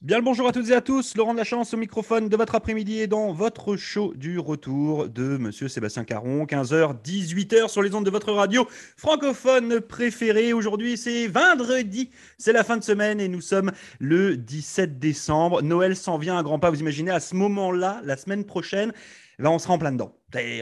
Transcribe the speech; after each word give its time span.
Bien 0.00 0.18
le 0.18 0.22
bonjour 0.22 0.46
à 0.46 0.52
toutes 0.52 0.68
et 0.70 0.74
à 0.74 0.80
tous, 0.80 1.16
Laurent 1.16 1.32
de 1.32 1.38
la 1.38 1.44
Chance 1.44 1.74
au 1.74 1.76
microphone 1.76 2.28
de 2.28 2.36
votre 2.36 2.54
après-midi 2.54 3.00
et 3.00 3.08
dans 3.08 3.32
votre 3.32 3.74
show 3.74 4.14
du 4.14 4.38
retour 4.38 5.08
de 5.08 5.36
Monsieur 5.38 5.66
Sébastien 5.66 6.04
Caron, 6.04 6.44
15h, 6.44 7.02
18h 7.02 7.66
sur 7.66 7.82
les 7.82 7.92
ondes 7.96 8.06
de 8.06 8.10
votre 8.10 8.32
radio 8.32 8.68
francophone 8.96 9.80
préférée. 9.80 10.52
Aujourd'hui 10.52 10.96
c'est 10.96 11.26
vendredi, 11.26 12.10
c'est 12.38 12.52
la 12.52 12.62
fin 12.62 12.76
de 12.76 12.84
semaine 12.84 13.20
et 13.20 13.26
nous 13.26 13.40
sommes 13.40 13.72
le 13.98 14.36
17 14.36 15.00
décembre. 15.00 15.62
Noël 15.62 15.96
s'en 15.96 16.16
vient 16.16 16.38
à 16.38 16.44
grands 16.44 16.60
pas, 16.60 16.70
vous 16.70 16.78
imaginez, 16.78 17.10
à 17.10 17.18
ce 17.18 17.34
moment-là, 17.34 18.00
la 18.04 18.16
semaine 18.16 18.44
prochaine, 18.44 18.92
là 19.38 19.50
on 19.50 19.58
sera 19.58 19.74
en 19.74 19.78
plein 19.78 19.92
dedans 19.92 20.12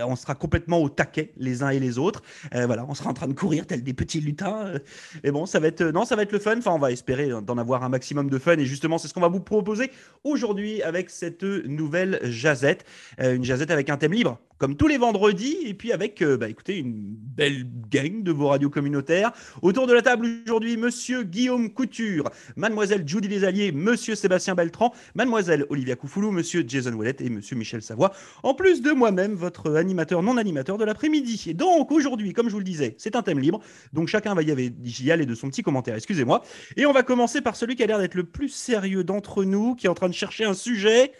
on 0.04 0.16
sera 0.16 0.34
complètement 0.34 0.79
au 0.79 0.88
taquet 0.88 1.32
les 1.36 1.62
uns 1.62 1.70
et 1.70 1.80
les 1.80 1.98
autres. 1.98 2.22
Euh, 2.54 2.66
voilà, 2.66 2.84
on 2.88 2.95
sera 2.95 3.10
en 3.10 3.14
train 3.14 3.27
de 3.27 3.32
courir 3.32 3.66
tel 3.66 3.82
des 3.82 3.95
petits 3.95 4.20
lutins. 4.20 4.66
Euh. 4.66 4.79
et 5.24 5.30
bon, 5.30 5.46
ça 5.46 5.59
va 5.59 5.68
être 5.68 5.82
non, 5.82 6.04
ça 6.04 6.16
va 6.16 6.22
être 6.22 6.32
le 6.32 6.38
fun. 6.38 6.59
Enfin, 6.59 6.72
on 6.72 6.78
va 6.78 6.92
espérer 6.92 7.28
d'en 7.42 7.59
avoir 7.59 7.82
un 7.82 7.88
maximum 7.88 8.30
de 8.30 8.38
fun. 8.38 8.56
Et 8.59 8.66
justement, 8.66 8.98
c'est 8.98 9.09
ce 9.09 9.15
qu'on 9.15 9.20
va 9.20 9.28
vous 9.28 9.41
proposer 9.41 9.91
aujourd'hui 10.24 10.82
avec 10.82 11.10
cette 11.10 11.42
nouvelle 11.42 12.20
jazette, 12.23 12.84
euh, 13.20 13.34
une 13.34 13.45
jazette 13.45 13.70
avec 13.70 13.91
un 13.91 13.96
thème 13.96 14.12
libre 14.12 14.38
comme 14.59 14.77
tous 14.77 14.88
les 14.88 14.98
vendredis, 14.98 15.56
et 15.65 15.74
puis 15.74 15.92
avec, 15.92 16.23
euh, 16.23 16.37
bah, 16.37 16.48
écoutez, 16.48 16.78
une 16.78 17.16
belle 17.16 17.65
gang 17.91 18.23
de 18.23 18.33
vos 18.33 18.48
radios 18.48 18.70
communautaires. 18.70 19.32
Autour 19.62 19.87
de 19.87 19.92
la 19.92 20.02
table 20.02 20.27
aujourd'hui, 20.46 20.77
Monsieur 20.77 21.23
Guillaume 21.23 21.70
Couture, 21.73 22.30
Mademoiselle 22.56 23.06
Judy 23.06 23.29
Desalliés, 23.29 23.73
Monsieur 23.73 24.15
Sébastien 24.15 24.55
Beltran, 24.55 24.95
Mademoiselle 25.15 25.66
Olivia 25.69 25.96
Coufoulou, 25.96 26.30
Monsieur 26.30 26.65
Jason 26.66 26.92
Ouellet 26.95 27.16
et 27.20 27.29
Monsieur 27.29 27.56
Michel 27.56 27.82
Savoie, 27.82 28.12
en 28.42 28.55
plus 28.55 28.80
de 28.80 28.92
moi-même, 28.92 29.34
votre 29.34 29.77
animateur 29.77 30.23
non 30.23 30.37
animateur 30.37 30.79
de 30.79 30.84
l'après-midi. 30.84 31.45
Et 31.48 31.54
donc 31.54 31.93
aujourd'hui, 31.93 32.32
comme 32.32 32.48
je 32.48 32.52
vous 32.52 32.59
le 32.59 32.65
disais, 32.65 32.95
c'est 32.98 33.16
un 33.16 33.23
thème 33.23 33.38
libre, 33.38 33.60
donc 33.93 34.09
chacun 34.09 34.34
va 34.34 34.43
y 34.43 34.51
aller 34.51 35.27
de 35.27 35.34
son 35.34 35.48
petit 35.48 35.62
commentaire, 35.62 35.96
excusez-moi. 35.96 36.43
Et 36.77 36.87
on 36.87 36.93
va 36.93 37.02
commencer 37.02 37.41
par 37.41 37.57
celui 37.57 37.77
qui 37.77 37.82
a 37.82 37.87
l'air 37.87 37.98
d'être 37.98 38.15
le 38.15 38.24
plus 38.24 38.48
sérieux 38.48 39.04
d'entre 39.04 39.45
nous, 39.45 39.74
qui 39.74 39.87
est 39.87 39.91
en 39.91 39.95
train 39.95 40.09
de 40.09 40.15
chercher 40.15 40.45
un 40.45 40.54
sujet. 40.54 41.12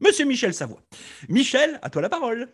Monsieur 0.00 0.26
Michel 0.26 0.54
Savoie. 0.54 0.82
Michel, 1.28 1.78
à 1.82 1.90
toi 1.90 2.02
la 2.02 2.08
parole. 2.08 2.48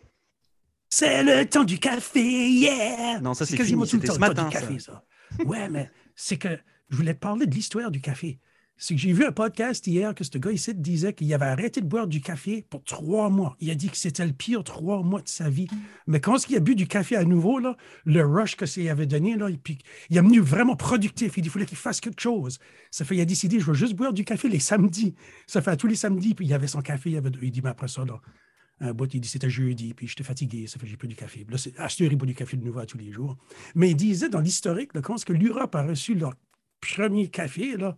C'est 0.95 1.23
le 1.23 1.49
temps 1.49 1.63
du 1.63 1.79
café, 1.79 2.21
yeah! 2.21 3.19
Non, 3.19 3.33
ça 3.33 3.47
c'est 3.47 3.57
quasiment 3.57 3.83
tout 3.83 3.97
le 3.97 4.03
temps, 4.03 4.13
ce 4.13 4.19
matin, 4.19 4.43
du 4.43 4.51
café, 4.51 4.77
ça. 4.77 5.03
ouais, 5.43 5.67
mais 5.67 5.89
c'est 6.13 6.37
que 6.37 6.49
je 6.91 6.95
voulais 6.95 7.15
te 7.15 7.19
parler 7.19 7.47
de 7.47 7.55
l'histoire 7.55 7.89
du 7.89 7.99
café. 7.99 8.39
C'est 8.77 8.93
que 8.93 9.01
j'ai 9.01 9.11
vu 9.11 9.25
un 9.25 9.31
podcast 9.31 9.87
hier 9.87 10.13
que 10.13 10.23
ce 10.23 10.37
gars 10.37 10.51
ici 10.51 10.71
disait 10.75 11.13
qu'il 11.13 11.33
avait 11.33 11.47
arrêté 11.47 11.81
de 11.81 11.87
boire 11.87 12.05
du 12.05 12.21
café 12.21 12.63
pour 12.69 12.83
trois 12.83 13.31
mois. 13.31 13.55
Il 13.59 13.71
a 13.71 13.75
dit 13.75 13.89
que 13.89 13.97
c'était 13.97 14.23
le 14.23 14.33
pire 14.33 14.63
trois 14.63 15.01
mois 15.01 15.23
de 15.23 15.27
sa 15.27 15.49
vie. 15.49 15.67
Mais 16.05 16.19
quand 16.19 16.47
il 16.47 16.57
a 16.57 16.59
bu 16.59 16.75
du 16.75 16.85
café 16.85 17.15
à 17.15 17.23
nouveau, 17.23 17.57
là, 17.57 17.75
le 18.05 18.23
rush 18.23 18.55
que 18.55 18.67
ça 18.67 18.79
avait 18.91 19.07
donné, 19.07 19.35
là, 19.35 19.47
puis, 19.63 19.79
il 20.11 20.17
est 20.17 20.21
venu 20.21 20.41
vraiment 20.41 20.75
productif. 20.75 21.33
Il 21.37 21.49
fallait 21.49 21.65
qu'il 21.65 21.77
fasse 21.77 22.01
quelque 22.01 22.21
chose. 22.21 22.59
Ça 22.91 23.03
fait, 23.03 23.15
il 23.15 23.21
a 23.21 23.25
décidé, 23.25 23.59
je 23.59 23.65
vais 23.65 23.77
juste 23.77 23.95
boire 23.95 24.13
du 24.13 24.25
café 24.25 24.47
les 24.47 24.59
samedis. 24.59 25.15
Ça 25.47 25.63
fait 25.63 25.71
à 25.71 25.75
tous 25.75 25.87
les 25.87 25.95
samedis, 25.95 26.35
puis 26.35 26.45
il 26.45 26.53
avait 26.53 26.67
son 26.67 26.83
café. 26.83 27.09
Il, 27.09 27.17
avait, 27.17 27.31
il 27.41 27.49
dit, 27.49 27.61
mais 27.63 27.71
après 27.71 27.87
ça, 27.87 28.05
là, 28.05 28.21
un 28.83 28.93
bout, 28.93 29.13
il 29.13 29.21
dit 29.21 29.27
c'était 29.27 29.49
jeudi, 29.49 29.93
puis 29.93 30.07
j'étais 30.07 30.23
fatigué, 30.23 30.67
ça 30.67 30.79
fait 30.79 30.87
j'ai 30.87 30.97
plus 30.97 31.07
du 31.07 31.15
café. 31.15 31.45
là, 31.49 31.57
à 31.77 31.87
il 31.99 32.15
boit 32.15 32.27
du 32.27 32.35
café 32.35 32.57
de 32.57 32.65
nouveau 32.65 32.79
à 32.79 32.85
tous 32.85 32.97
les 32.97 33.11
jours. 33.11 33.37
Mais 33.75 33.91
il 33.91 33.95
disait 33.95 34.29
dans 34.29 34.41
l'historique, 34.41 34.91
quand 35.01 35.23
que 35.23 35.33
l'Europe 35.33 35.75
a 35.75 35.83
reçu 35.83 36.15
leur 36.15 36.33
premier 36.81 37.29
café, 37.29 37.77
là, 37.77 37.97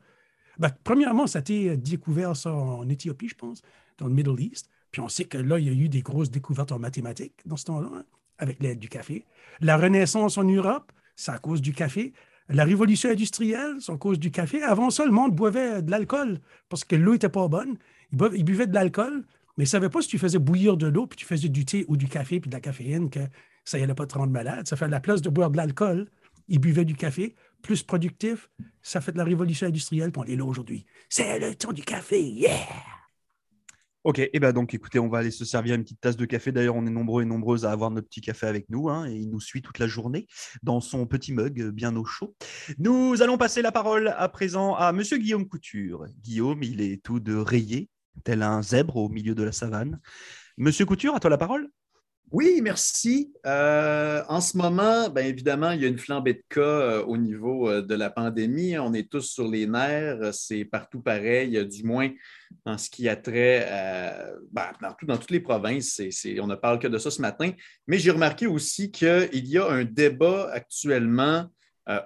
ben, 0.57 0.69
premièrement, 0.83 1.27
ça 1.27 1.39
a 1.39 1.41
été 1.41 1.75
découvert 1.75 2.35
ça 2.35 2.53
en 2.53 2.87
Éthiopie, 2.87 3.27
je 3.27 3.35
pense, 3.35 3.61
dans 3.97 4.07
le 4.07 4.13
Middle 4.13 4.39
East. 4.39 4.69
Puis 4.91 5.01
on 5.01 5.09
sait 5.09 5.25
que 5.25 5.37
là, 5.37 5.59
il 5.59 5.65
y 5.65 5.69
a 5.69 5.73
eu 5.73 5.89
des 5.89 6.01
grosses 6.01 6.31
découvertes 6.31 6.71
en 6.71 6.79
mathématiques 6.79 7.41
dans 7.45 7.57
ce 7.57 7.65
temps-là, 7.65 7.89
hein, 7.93 8.03
avec 8.37 8.61
l'aide 8.61 8.79
du 8.79 8.87
café. 8.87 9.25
La 9.59 9.77
Renaissance 9.77 10.37
en 10.37 10.43
Europe, 10.43 10.91
c'est 11.15 11.31
à 11.31 11.37
cause 11.37 11.61
du 11.61 11.73
café. 11.73 12.13
La 12.47 12.63
révolution 12.63 13.09
industrielle, 13.09 13.77
c'est 13.79 13.91
à 13.91 13.97
cause 13.97 14.19
du 14.19 14.31
café. 14.31 14.61
Avant 14.61 14.89
ça, 14.89 15.05
le 15.05 15.11
monde 15.11 15.35
boivait 15.35 15.81
de 15.81 15.91
l'alcool 15.91 16.39
parce 16.69 16.83
que 16.83 16.95
l'eau 16.95 17.13
n'était 17.13 17.29
pas 17.29 17.47
bonne. 17.47 17.77
Ils, 18.11 18.45
buvaient 18.45 18.67
de 18.67 18.73
l'alcool, 18.73 19.25
mais 19.57 19.63
ne 19.63 19.69
savait 19.69 19.89
pas 19.89 20.01
si 20.01 20.07
tu 20.07 20.17
faisais 20.17 20.39
bouillir 20.39 20.77
de 20.77 20.87
l'eau, 20.87 21.07
puis 21.07 21.17
tu 21.17 21.25
faisais 21.25 21.49
du 21.49 21.65
thé 21.65 21.85
ou 21.87 21.97
du 21.97 22.07
café, 22.07 22.39
puis 22.39 22.49
de 22.49 22.55
la 22.55 22.61
caféine, 22.61 23.09
que 23.09 23.19
ça 23.63 23.79
n'allait 23.79 23.95
pas 23.95 24.05
te 24.05 24.17
rendre 24.17 24.31
malade. 24.31 24.67
Ça 24.67 24.75
fait 24.75 24.87
la 24.87 24.99
place 24.99 25.21
de 25.21 25.29
boire 25.29 25.49
de 25.49 25.57
l'alcool, 25.57 26.09
ils 26.47 26.59
buvaient 26.59 26.85
du 26.85 26.95
café, 26.95 27.35
plus 27.61 27.83
productif, 27.83 28.49
ça 28.81 29.01
fait 29.01 29.11
de 29.11 29.17
la 29.17 29.23
révolution 29.23 29.67
industrielle, 29.67 30.11
puis 30.11 30.21
on 30.23 30.31
est 30.31 30.35
là 30.35 30.45
aujourd'hui. 30.45 30.85
C'est 31.09 31.39
le 31.39 31.55
temps 31.55 31.73
du 31.73 31.83
café, 31.83 32.21
yeah! 32.21 32.67
Ok, 34.05 34.19
et 34.19 34.29
eh 34.33 34.39
ben 34.39 34.53
donc 34.53 34.75
écoutez, 34.75 34.99
on 34.99 35.09
va 35.09 35.17
aller 35.17 35.31
se 35.31 35.45
servir 35.45 35.73
une 35.73 35.81
petite 35.81 35.99
tasse 35.99 36.15
de 36.15 36.25
café. 36.25 36.51
D'ailleurs, 36.51 36.75
on 36.75 36.85
est 36.85 36.91
nombreux 36.91 37.23
et 37.23 37.25
nombreuses 37.25 37.65
à 37.65 37.71
avoir 37.71 37.89
notre 37.89 38.07
petit 38.07 38.21
café 38.21 38.45
avec 38.45 38.69
nous, 38.69 38.87
hein, 38.87 39.07
et 39.09 39.15
il 39.15 39.31
nous 39.31 39.39
suit 39.39 39.63
toute 39.63 39.79
la 39.79 39.87
journée 39.87 40.27
dans 40.61 40.79
son 40.79 41.07
petit 41.07 41.33
mug 41.33 41.71
bien 41.71 41.95
au 41.95 42.05
chaud. 42.05 42.35
Nous 42.77 43.23
allons 43.23 43.39
passer 43.39 43.63
la 43.63 43.71
parole 43.71 44.13
à 44.15 44.29
présent 44.29 44.75
à 44.75 44.91
Monsieur 44.91 45.17
Guillaume 45.17 45.47
Couture. 45.47 46.05
Guillaume, 46.21 46.61
il 46.61 46.81
est 46.81 47.03
tout 47.03 47.19
de 47.19 47.33
rayé, 47.33 47.89
tel 48.23 48.41
un 48.41 48.61
zèbre 48.61 48.97
au 48.97 49.09
milieu 49.09 49.35
de 49.35 49.43
la 49.43 49.51
savane. 49.51 49.99
Monsieur 50.57 50.85
Couture, 50.85 51.15
à 51.15 51.19
toi 51.19 51.29
la 51.29 51.37
parole. 51.37 51.69
Oui, 52.31 52.59
merci. 52.61 53.33
Euh, 53.45 54.23
en 54.27 54.41
ce 54.41 54.57
moment, 54.57 55.09
bien 55.09 55.25
évidemment, 55.25 55.71
il 55.71 55.81
y 55.81 55.85
a 55.85 55.87
une 55.87 55.99
flambée 55.99 56.33
de 56.33 56.43
cas 56.49 56.61
euh, 56.61 57.03
au 57.03 57.17
niveau 57.17 57.69
euh, 57.69 57.81
de 57.83 57.93
la 57.93 58.09
pandémie. 58.09 58.77
On 58.79 58.93
est 58.93 59.09
tous 59.09 59.21
sur 59.21 59.47
les 59.47 59.67
nerfs. 59.67 60.33
C'est 60.33 60.65
partout 60.65 61.01
pareil, 61.01 61.63
du 61.67 61.83
moins 61.83 62.09
en 62.65 62.77
ce 62.79 62.89
qui 62.89 63.07
a 63.07 63.15
trait 63.15 63.67
ben, 64.51 64.71
dans 65.03 65.17
toutes 65.17 65.31
les 65.31 65.39
provinces. 65.39 66.01
on 66.39 66.47
ne 66.47 66.55
parle 66.55 66.79
que 66.79 66.87
de 66.87 66.97
ça 66.97 67.11
ce 67.11 67.21
matin. 67.21 67.51
Mais 67.87 67.99
j'ai 67.99 68.11
remarqué 68.11 68.47
aussi 68.47 68.91
qu'il 68.91 69.47
y 69.47 69.57
a 69.57 69.67
un 69.69 69.83
débat 69.83 70.49
actuellement 70.51 71.47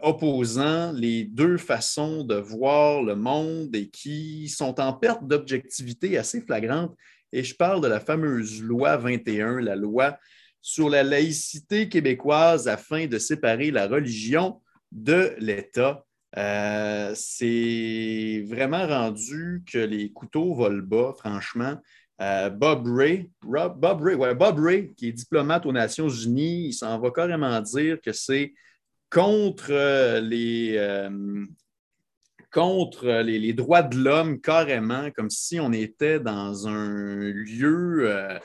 opposant 0.01 0.91
les 0.91 1.23
deux 1.23 1.57
façons 1.57 2.23
de 2.25 2.35
voir 2.35 3.01
le 3.01 3.15
monde 3.15 3.73
et 3.75 3.89
qui 3.89 4.49
sont 4.49 4.79
en 4.79 4.91
perte 4.91 5.25
d'objectivité 5.25 6.17
assez 6.17 6.41
flagrante. 6.41 6.93
Et 7.31 7.43
je 7.43 7.55
parle 7.55 7.81
de 7.81 7.87
la 7.87 7.99
fameuse 7.99 8.61
loi 8.61 8.97
21, 8.97 9.61
la 9.61 9.75
loi 9.75 10.17
sur 10.61 10.89
la 10.89 11.03
laïcité 11.03 11.87
québécoise 11.89 12.67
afin 12.67 13.07
de 13.07 13.17
séparer 13.17 13.71
la 13.71 13.87
religion 13.87 14.61
de 14.91 15.33
l'État. 15.39 16.05
Euh, 16.37 17.11
c'est 17.15 18.45
vraiment 18.47 18.85
rendu 18.87 19.63
que 19.71 19.79
les 19.79 20.11
couteaux 20.11 20.53
volent 20.53 20.83
bas, 20.83 21.13
franchement. 21.17 21.77
Euh, 22.21 22.49
Bob 22.49 22.85
Ray, 22.85 23.31
Bob 23.41 24.01
Ray, 24.01 24.35
Bob 24.35 24.59
Ray, 24.59 24.93
qui 24.95 25.07
est 25.07 25.13
diplomate 25.13 25.65
aux 25.65 25.71
Nations 25.71 26.09
Unies, 26.09 26.67
il 26.67 26.73
s'en 26.73 26.99
va 26.99 27.11
carrément 27.11 27.61
dire 27.61 27.99
que 28.01 28.11
c'est 28.11 28.53
contre 29.09 30.19
les, 30.19 30.75
euh, 30.77 31.45
contre 32.51 33.07
les, 33.21 33.53
droits 33.53 33.83
de 33.83 33.97
l'homme 33.97 34.41
carrément, 34.41 35.09
comme 35.11 35.29
si 35.29 35.59
on 35.59 35.71
était 35.71 36.19
dans 36.19 36.67
un 36.67 37.19
lieu 37.31 38.09
euh, 38.09 38.39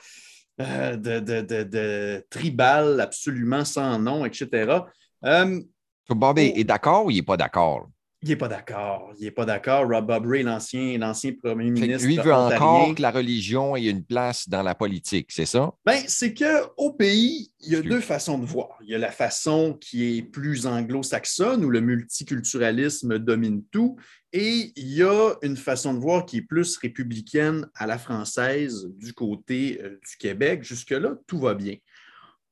euh, 0.61 0.97
de, 0.97 2.27
tribal 2.31 3.01
absolument 3.01 3.65
sans 3.65 3.99
nom, 3.99 4.25
etc. 4.25 4.81
Euh, 5.25 5.61
Bob 6.09 6.39
est 6.39 6.65
d'accord 6.65 7.07
ou 7.07 7.11
il 7.11 7.17
n'est 7.17 7.23
pas 7.23 7.37
d'accord? 7.37 7.89
Il 8.25 8.31
n'est 8.31 8.37
pas 8.37 8.49
d'accord. 8.49 9.13
Il 9.19 9.25
n'est 9.25 9.31
pas 9.31 9.45
d'accord. 9.45 9.87
Rob 9.87 10.07
Bob 10.07 10.25
Ray, 10.27 10.43
l'ancien, 10.43 10.99
premier 11.43 11.71
ministre. 11.71 12.07
Lui 12.07 12.17
veut 12.17 12.33
encore 12.33 12.95
que 12.95 13.03
la 13.03 13.11
religion 13.11 13.77
ait 13.77 13.85
une 13.85 14.03
place 14.03 14.49
dans 14.49 14.63
la 14.63 14.75
politique, 14.75 15.31
c'est 15.31 15.45
ça? 15.45 15.75
Bien, 15.85 16.01
c'est 16.07 16.33
qu'au 16.33 16.93
pays, 16.93 17.53
il 17.61 17.73
y 17.75 17.77
a 17.77 17.83
deux 17.83 18.01
façons 18.01 18.39
de 18.39 18.47
voir. 18.47 18.79
Il 18.81 18.89
y 18.89 18.95
a 18.95 18.99
la 18.99 19.11
façon 19.11 19.77
qui 19.79 20.17
est 20.17 20.23
plus 20.23 20.67
anglo-saxonne, 20.67 21.67
où 21.67 21.69
le 21.69 21.83
multiculturalisme 21.83 23.19
domine 23.19 23.63
tout, 23.71 23.99
et 24.33 24.73
il 24.75 24.89
y 24.95 25.03
a 25.03 25.35
une 25.43 25.59
façon 25.59 25.93
de 25.93 25.99
voir 25.99 26.25
qui 26.25 26.39
est 26.39 26.43
plus 26.43 26.79
républicaine 26.79 27.69
à 27.75 27.87
la 27.87 27.99
française 27.99 28.89
du 28.97 29.13
côté 29.13 29.81
euh, 29.83 29.91
du 29.91 30.17
Québec. 30.19 30.63
Jusque-là, 30.63 31.17
tout 31.27 31.39
va 31.39 31.53
bien. 31.53 31.77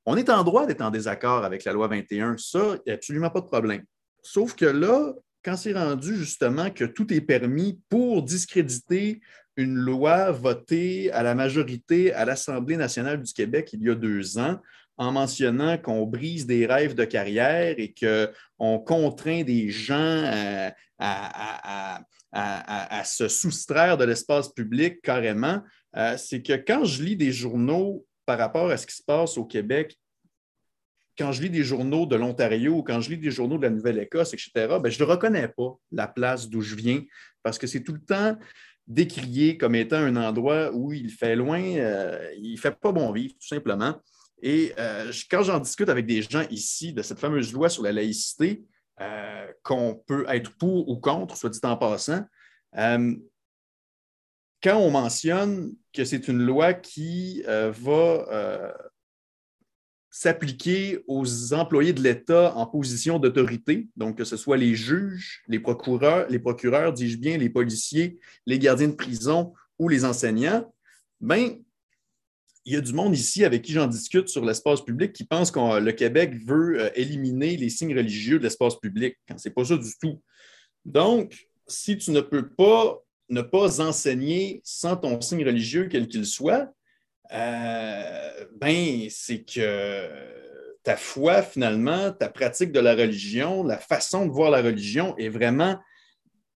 On 0.05 0.19
est 0.19 0.29
en 0.29 0.45
droit 0.45 0.67
d'être 0.67 0.83
en 0.83 0.91
désaccord 0.91 1.45
avec 1.45 1.65
la 1.65 1.73
loi 1.73 1.89
21. 1.89 2.37
Ça, 2.37 2.77
il 2.77 2.81
n'y 2.89 2.93
a 2.93 2.95
absolument 2.97 3.31
pas 3.31 3.41
de 3.41 3.47
problème. 3.47 3.85
Sauf 4.23 4.55
que 4.55 4.67
là, 4.67 5.15
quand 5.45 5.57
c'est 5.57 5.73
rendu 5.73 6.17
justement 6.17 6.71
que 6.71 6.85
tout 6.85 7.13
est 7.13 7.21
permis 7.21 7.81
pour 7.89 8.23
discréditer 8.23 9.21
une 9.57 9.75
loi 9.75 10.31
votée 10.31 11.11
à 11.13 11.23
la 11.23 11.35
majorité 11.35 12.13
à 12.13 12.25
l'Assemblée 12.25 12.77
nationale 12.77 13.23
du 13.23 13.33
Québec 13.33 13.71
il 13.73 13.83
y 13.83 13.91
a 13.91 13.95
deux 13.95 14.39
ans, 14.39 14.59
en 14.97 15.13
mentionnant 15.13 15.79
qu'on 15.79 16.07
brise 16.07 16.47
des 16.47 16.67
rêves 16.67 16.95
de 16.95 17.05
carrière 17.05 17.75
et 17.79 17.95
qu'on 17.95 18.79
contraint 18.79 19.43
des 19.43 19.71
gens 19.71 20.25
à, 20.99 21.85
se 23.05 23.29
soustraire 23.29 23.99
de 23.99 24.05
l'espace 24.05 24.49
public 24.49 25.03
carrément, 25.03 25.61
euh, 25.97 26.17
c'est 26.17 26.41
que 26.41 26.55
quand 26.55 26.85
je 26.85 27.03
lis 27.03 27.17
des 27.17 27.33
journaux 27.33 28.07
par 28.25 28.39
rapport 28.39 28.71
à 28.71 28.77
ce 28.77 28.87
qui 28.87 28.95
se 28.97 29.03
passe 29.03 29.37
au 29.37 29.45
Québec 29.45 29.99
quand 31.19 31.33
je 31.33 31.43
lis 31.43 31.51
des 31.51 31.65
journaux 31.65 32.07
de 32.07 32.17
l'Ontario, 32.17 32.83
quand 32.83 33.01
je 33.01 33.11
lis 33.11 33.19
des 33.19 33.31
journaux 33.31 33.59
de 33.59 33.63
la 33.63 33.71
Nouvelle-Écosse, 33.71 34.33
etc., 34.33 34.51
ben, 34.83 34.91
je 34.91 35.03
ne 35.03 35.09
reconnais 35.09 35.49
pas 35.49 35.77
la 35.91 36.09
place 36.09 36.49
d'où 36.49 36.63
je 36.63 36.75
viens 36.75 37.03
parce 37.43 37.59
que 37.59 37.67
c'est 37.67 37.83
tout 37.83 37.93
le 37.93 38.01
temps 38.01 38.37
décrié 38.87 39.57
comme 39.57 39.75
étant 39.75 39.97
un 39.97 40.17
endroit 40.17 40.73
où 40.73 40.93
il 40.93 41.11
fait 41.11 41.37
loin, 41.37 41.63
euh, 41.63 42.33
il 42.37 42.53
ne 42.53 42.59
fait 42.59 42.79
pas 42.79 42.93
bon 42.93 43.13
vivre, 43.13 43.35
tout 43.35 43.47
simplement. 43.47 43.95
Et 44.43 44.73
euh, 44.79 45.13
quand 45.31 45.45
j'en 45.45 45.61
discute 45.61 45.89
avec 45.89 46.07
des 46.07 46.23
gens 46.23 46.45
ici 46.51 46.93
de 46.93 47.03
cette 47.03 47.21
fameuse 47.21 47.53
loi 47.53 47.69
sur 47.69 47.83
la 47.83 47.93
laïcité, 47.93 48.65
euh, 49.01 49.47
qu'on 49.63 50.03
peut 50.07 50.25
être 50.29 50.57
pour 50.57 50.89
ou 50.89 50.99
contre, 50.99 51.37
soit 51.37 51.51
dit 51.51 51.61
en 51.63 51.77
passant, 51.77 52.25
quand 52.75 54.77
on 54.77 54.91
mentionne 54.91 55.75
que 55.93 56.05
c'est 56.05 56.29
une 56.29 56.39
loi 56.39 56.73
qui 56.73 57.43
va 57.47 58.75
s'appliquer 60.15 61.03
aux 61.09 61.55
employés 61.55 61.95
de 61.95 62.03
l'État 62.03 62.55
en 62.55 62.67
position 62.67 63.19
d'autorité, 63.19 63.89
donc 63.97 64.19
que 64.19 64.25
ce 64.25 64.37
soit 64.37 64.59
les 64.59 64.75
juges, 64.75 65.43
les 65.49 65.59
procureurs, 65.59 66.29
les 66.29 66.39
procureurs, 66.39 66.93
dis-je 66.93 67.17
bien, 67.17 67.39
les 67.39 67.49
policiers, 67.49 68.19
les 68.47 68.59
gardiens 68.59 68.89
de 68.89 68.95
prison 68.95 69.55
ou 69.79 69.89
les 69.89 70.05
enseignants, 70.05 70.71
ben, 71.19 71.59
il 72.67 72.75
y 72.75 72.77
a 72.77 72.83
du 72.83 72.93
monde 72.93 73.17
ici 73.17 73.43
avec 73.43 73.63
qui 73.63 73.73
j'en 73.73 73.87
discute 73.87 74.29
sur 74.29 74.45
l'espace 74.45 74.83
public 74.83 75.15
qui 75.15 75.25
pense 75.25 75.51
que 75.51 75.81
le 75.81 75.93
Québec 75.93 76.35
veut 76.47 76.79
euh, 76.79 76.91
éliminer 76.95 77.57
les 77.57 77.71
signes 77.71 77.97
religieux 77.97 78.39
de 78.39 78.45
l'espace 78.45 78.79
public, 78.79 79.17
quand 79.27 79.39
ce 79.39 79.49
n'est 79.49 79.55
pas 79.55 79.65
ça 79.65 79.79
du 79.79 79.91
tout. 79.99 80.23
Donc, 80.85 81.49
si 81.67 81.97
tu 81.97 82.11
ne 82.11 82.21
peux 82.21 82.51
pas 82.51 83.03
ne 83.31 83.41
pas 83.41 83.81
enseigner 83.81 84.61
sans 84.63 84.95
ton 84.95 85.19
signe 85.23 85.47
religieux, 85.47 85.89
quel 85.91 86.07
qu'il 86.07 86.27
soit, 86.27 86.71
euh, 87.33 88.45
ben, 88.61 89.07
c'est 89.11 89.43
que 89.45 90.09
ta 90.83 90.97
foi, 90.97 91.43
finalement, 91.43 92.13
ta 92.13 92.29
pratique 92.29 92.73
de 92.73 92.81
la 92.81 92.95
religion, 92.95 93.63
la 93.63 93.79
façon 93.79 94.27
de 94.27 94.33
voir 94.33 94.51
la 94.51 94.63
religion 94.63 95.17
est 95.17 95.29
vraiment 95.29 95.79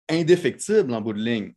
indéfectible 0.10 0.94
en 0.94 1.02
bout 1.02 1.14
de 1.14 1.22
ligne. 1.22 1.54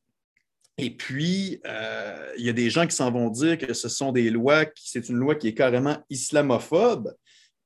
Et 0.76 0.90
puis, 0.90 1.60
euh, 1.66 2.32
il 2.38 2.46
y 2.46 2.48
a 2.48 2.52
des 2.52 2.70
gens 2.70 2.86
qui 2.86 2.94
s'en 2.94 3.10
vont 3.10 3.30
dire 3.30 3.58
que 3.58 3.72
ce 3.72 3.88
sont 3.88 4.12
des 4.12 4.30
lois, 4.30 4.64
c'est 4.76 5.08
une 5.08 5.16
loi 5.16 5.34
qui 5.34 5.48
est 5.48 5.54
carrément 5.54 5.96
islamophobe, 6.08 7.14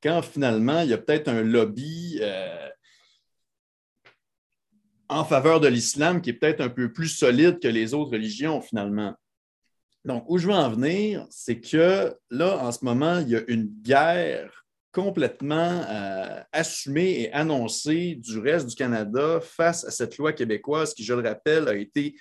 quand 0.03 0.23
finalement, 0.23 0.81
il 0.81 0.89
y 0.89 0.95
a 0.95 0.99
peut-être 0.99 1.29
un 1.29 1.43
lobby 1.43 2.19
euh, 2.23 2.69
en 5.09 5.25
faveur 5.25 5.61
de 5.61 5.69
l'islam 5.69 6.23
qui 6.23 6.31
est 6.31 6.35
peut-être 6.35 6.63
un 6.63 6.71
peu 6.71 6.91
plus 6.91 7.09
solide 7.09 7.61
que 7.61 7.69
les 7.69 7.93
autres 7.93 8.13
religions, 8.13 8.63
finalement. 8.63 9.15
Donc, 10.05 10.25
où 10.29 10.39
je 10.39 10.49
veux 10.49 10.55
en 10.55 10.71
venir, 10.71 11.27
c'est 11.31 11.61
que 11.61 12.15
là, 12.31 12.59
en 12.59 12.73
ce 12.73 12.85
moment, 12.85 13.19
il 13.21 13.29
y 13.29 13.37
a 13.37 13.43
une 13.47 13.67
guerre 13.83 14.51
complètement 14.91 15.85
euh, 15.89 16.43
assumée 16.53 17.23
et 17.23 17.33
annoncée 17.33 18.17
du 18.17 18.39
reste 18.39 18.67
du 18.67 18.75
Canada 18.75 19.41
face 19.41 19.85
à 19.85 19.91
cette 19.91 20.19
loi 20.19 20.33
québécoise 20.33 20.93
qui, 20.93 21.03
je 21.05 21.15
le 21.15 21.27
rappelle, 21.27 21.69
a 21.69 21.75
été 21.75 22.17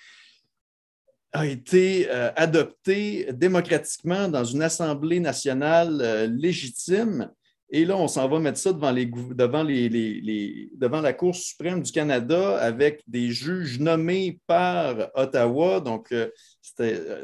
a 1.34 1.44
euh, 1.46 3.32
démocratiquement 3.32 4.28
dans 4.28 4.44
une 4.44 4.62
Assemblée 4.62 5.20
nationale 5.20 6.00
euh, 6.02 6.28
légitime. 6.28 7.32
Et 7.74 7.86
là, 7.86 7.96
on 7.96 8.10
s'en 8.10 8.28
va 8.28 8.40
mettre 8.40 8.60
ça 8.60 8.74
devant, 8.74 8.92
les, 8.92 9.06
devant, 9.06 9.64
les, 9.64 10.70
devant 10.76 11.00
la 11.00 11.14
Cour 11.14 11.34
suprême 11.34 11.82
du 11.82 11.92
Canada 11.92 12.58
avec 12.58 13.02
des 13.08 13.32
juges 13.32 13.80
nommés 13.80 14.40
par 14.46 15.10
Ottawa. 15.16 15.80
Donc, 15.80 16.12
euh, 16.12 16.30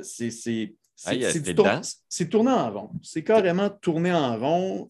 c'est 0.02 0.74
c'est 0.96 2.30
tourné 2.30 2.52
en 2.52 2.72
rond. 2.72 2.90
C'est 3.04 3.24
carrément 3.24 3.70
tourné 3.70 4.12
en 4.12 4.38
rond. 4.38 4.90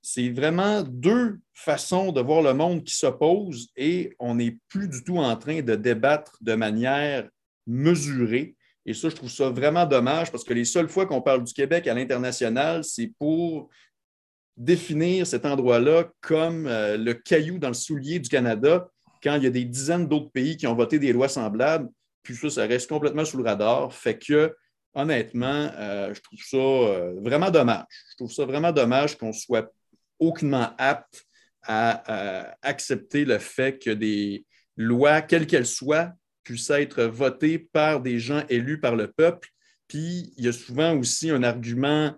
c'est 0.00 0.30
vraiment 0.30 0.82
deux 0.82 1.38
façons 1.54 2.12
de 2.12 2.20
voir 2.20 2.42
le 2.42 2.54
monde 2.54 2.84
qui 2.84 2.94
s'opposent 2.94 3.68
et 3.76 4.14
on 4.18 4.36
n'est 4.36 4.58
plus 4.68 4.88
du 4.88 5.02
tout 5.02 5.18
en 5.18 5.36
train 5.36 5.62
de 5.62 5.74
débattre 5.74 6.36
de 6.40 6.54
manière 6.54 7.28
mesuré. 7.66 8.56
Et 8.84 8.94
ça, 8.94 9.08
je 9.08 9.16
trouve 9.16 9.30
ça 9.30 9.48
vraiment 9.48 9.86
dommage 9.86 10.30
parce 10.30 10.44
que 10.44 10.54
les 10.54 10.64
seules 10.64 10.88
fois 10.88 11.06
qu'on 11.06 11.22
parle 11.22 11.44
du 11.44 11.52
Québec 11.52 11.86
à 11.86 11.94
l'international, 11.94 12.82
c'est 12.84 13.12
pour 13.18 13.70
définir 14.56 15.26
cet 15.26 15.46
endroit-là 15.46 16.10
comme 16.20 16.66
euh, 16.66 16.96
le 16.96 17.14
caillou 17.14 17.58
dans 17.58 17.68
le 17.68 17.74
soulier 17.74 18.18
du 18.18 18.28
Canada 18.28 18.88
quand 19.22 19.36
il 19.36 19.44
y 19.44 19.46
a 19.46 19.50
des 19.50 19.64
dizaines 19.64 20.08
d'autres 20.08 20.30
pays 20.30 20.56
qui 20.56 20.66
ont 20.66 20.74
voté 20.74 20.98
des 20.98 21.12
lois 21.12 21.28
semblables. 21.28 21.88
Puis 22.22 22.36
ça, 22.36 22.50
ça 22.50 22.66
reste 22.66 22.88
complètement 22.88 23.24
sous 23.24 23.38
le 23.38 23.44
radar. 23.44 23.92
Fait 23.92 24.18
que, 24.18 24.54
honnêtement, 24.94 25.70
euh, 25.76 26.12
je 26.14 26.20
trouve 26.20 26.40
ça 26.40 26.56
euh, 26.56 27.14
vraiment 27.20 27.50
dommage. 27.50 27.84
Je 28.10 28.16
trouve 28.16 28.32
ça 28.32 28.44
vraiment 28.44 28.72
dommage 28.72 29.16
qu'on 29.16 29.32
soit 29.32 29.72
aucunement 30.18 30.70
apte 30.78 31.24
à 31.64 32.56
accepter 32.62 33.24
le 33.24 33.38
fait 33.38 33.78
que 33.78 33.90
des 33.90 34.44
lois, 34.76 35.22
quelles 35.22 35.46
qu'elles 35.46 35.66
soient, 35.66 36.12
puisse 36.42 36.70
être 36.70 37.04
voté 37.04 37.58
par 37.58 38.00
des 38.00 38.18
gens 38.18 38.42
élus 38.48 38.80
par 38.80 38.96
le 38.96 39.10
peuple. 39.10 39.48
Puis 39.86 40.32
il 40.36 40.44
y 40.44 40.48
a 40.48 40.52
souvent 40.52 40.96
aussi 40.96 41.30
un 41.30 41.42
argument 41.42 42.16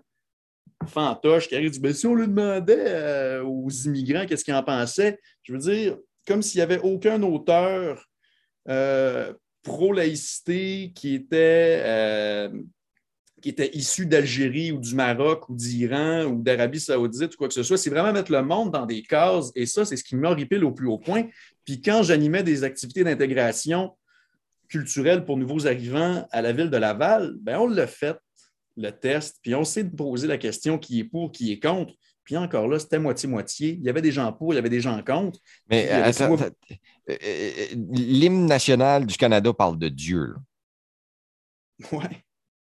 fantoche 0.85 1.47
qui 1.47 1.55
arrive 1.55 1.71
du 1.71 1.79
ben, 1.79 1.93
si 1.93 2.07
on 2.07 2.15
lui 2.15 2.27
demandait 2.27 2.85
euh, 2.87 3.43
aux 3.43 3.69
immigrants 3.69 4.25
qu'est-ce 4.25 4.43
qu'ils 4.43 4.53
en 4.53 4.63
pensaient, 4.63 5.19
je 5.43 5.53
veux 5.53 5.59
dire, 5.59 5.97
comme 6.27 6.41
s'il 6.41 6.59
n'y 6.59 6.63
avait 6.63 6.79
aucun 6.79 7.21
auteur 7.23 8.07
euh, 8.67 9.33
pro-laïcité 9.63 10.91
qui 10.95 11.15
était, 11.15 11.81
euh, 11.83 12.49
était 13.43 13.75
issu 13.75 14.05
d'Algérie 14.05 14.71
ou 14.71 14.79
du 14.79 14.95
Maroc 14.95 15.49
ou 15.49 15.55
d'Iran 15.55 16.23
ou 16.25 16.41
d'Arabie 16.41 16.79
Saoudite 16.79 17.33
ou 17.35 17.37
quoi 17.37 17.47
que 17.47 17.53
ce 17.53 17.63
soit. 17.63 17.77
C'est 17.77 17.89
vraiment 17.89 18.13
mettre 18.13 18.31
le 18.31 18.41
monde 18.41 18.71
dans 18.71 18.85
des 18.85 19.01
cases 19.01 19.51
et 19.55 19.65
ça, 19.65 19.85
c'est 19.85 19.97
ce 19.97 20.03
qui 20.03 20.15
m'horripile 20.15 20.63
au 20.63 20.71
plus 20.71 20.87
haut 20.87 20.99
point. 20.99 21.25
Puis 21.65 21.81
quand 21.81 22.03
j'animais 22.03 22.43
des 22.43 22.63
activités 22.63 23.03
d'intégration 23.03 23.95
culturel 24.67 25.25
pour 25.25 25.37
nouveaux 25.37 25.67
arrivants 25.67 26.27
à 26.31 26.41
la 26.41 26.51
ville 26.51 26.69
de 26.69 26.77
Laval, 26.77 27.35
ben 27.39 27.59
on 27.59 27.67
l'a 27.67 27.87
fait, 27.87 28.17
le 28.77 28.91
test, 28.91 29.39
puis 29.41 29.55
on 29.55 29.63
s'est 29.63 29.85
posé 29.85 30.27
la 30.27 30.37
question 30.37 30.77
qui 30.77 30.99
est 30.99 31.03
pour, 31.03 31.31
qui 31.31 31.51
est 31.51 31.59
contre. 31.59 31.93
Puis 32.23 32.37
encore 32.37 32.67
là, 32.67 32.79
c'était 32.79 32.99
moitié-moitié. 32.99 33.77
Il 33.79 33.83
y 33.83 33.89
avait 33.89 34.01
des 34.01 34.11
gens 34.11 34.33
pour, 34.33 34.53
il 34.53 34.55
y 34.55 34.59
avait 34.59 34.69
des 34.69 34.81
gens 34.81 35.01
contre. 35.03 35.39
Mais 35.69 35.89
attends, 35.89 36.35
euh, 36.39 36.49
euh, 37.09 37.65
l'hymne 37.93 38.47
national 38.47 39.05
du 39.05 39.15
Canada 39.15 39.53
parle 39.53 39.77
de 39.77 39.89
Dieu. 39.89 40.35
Oui 41.91 42.05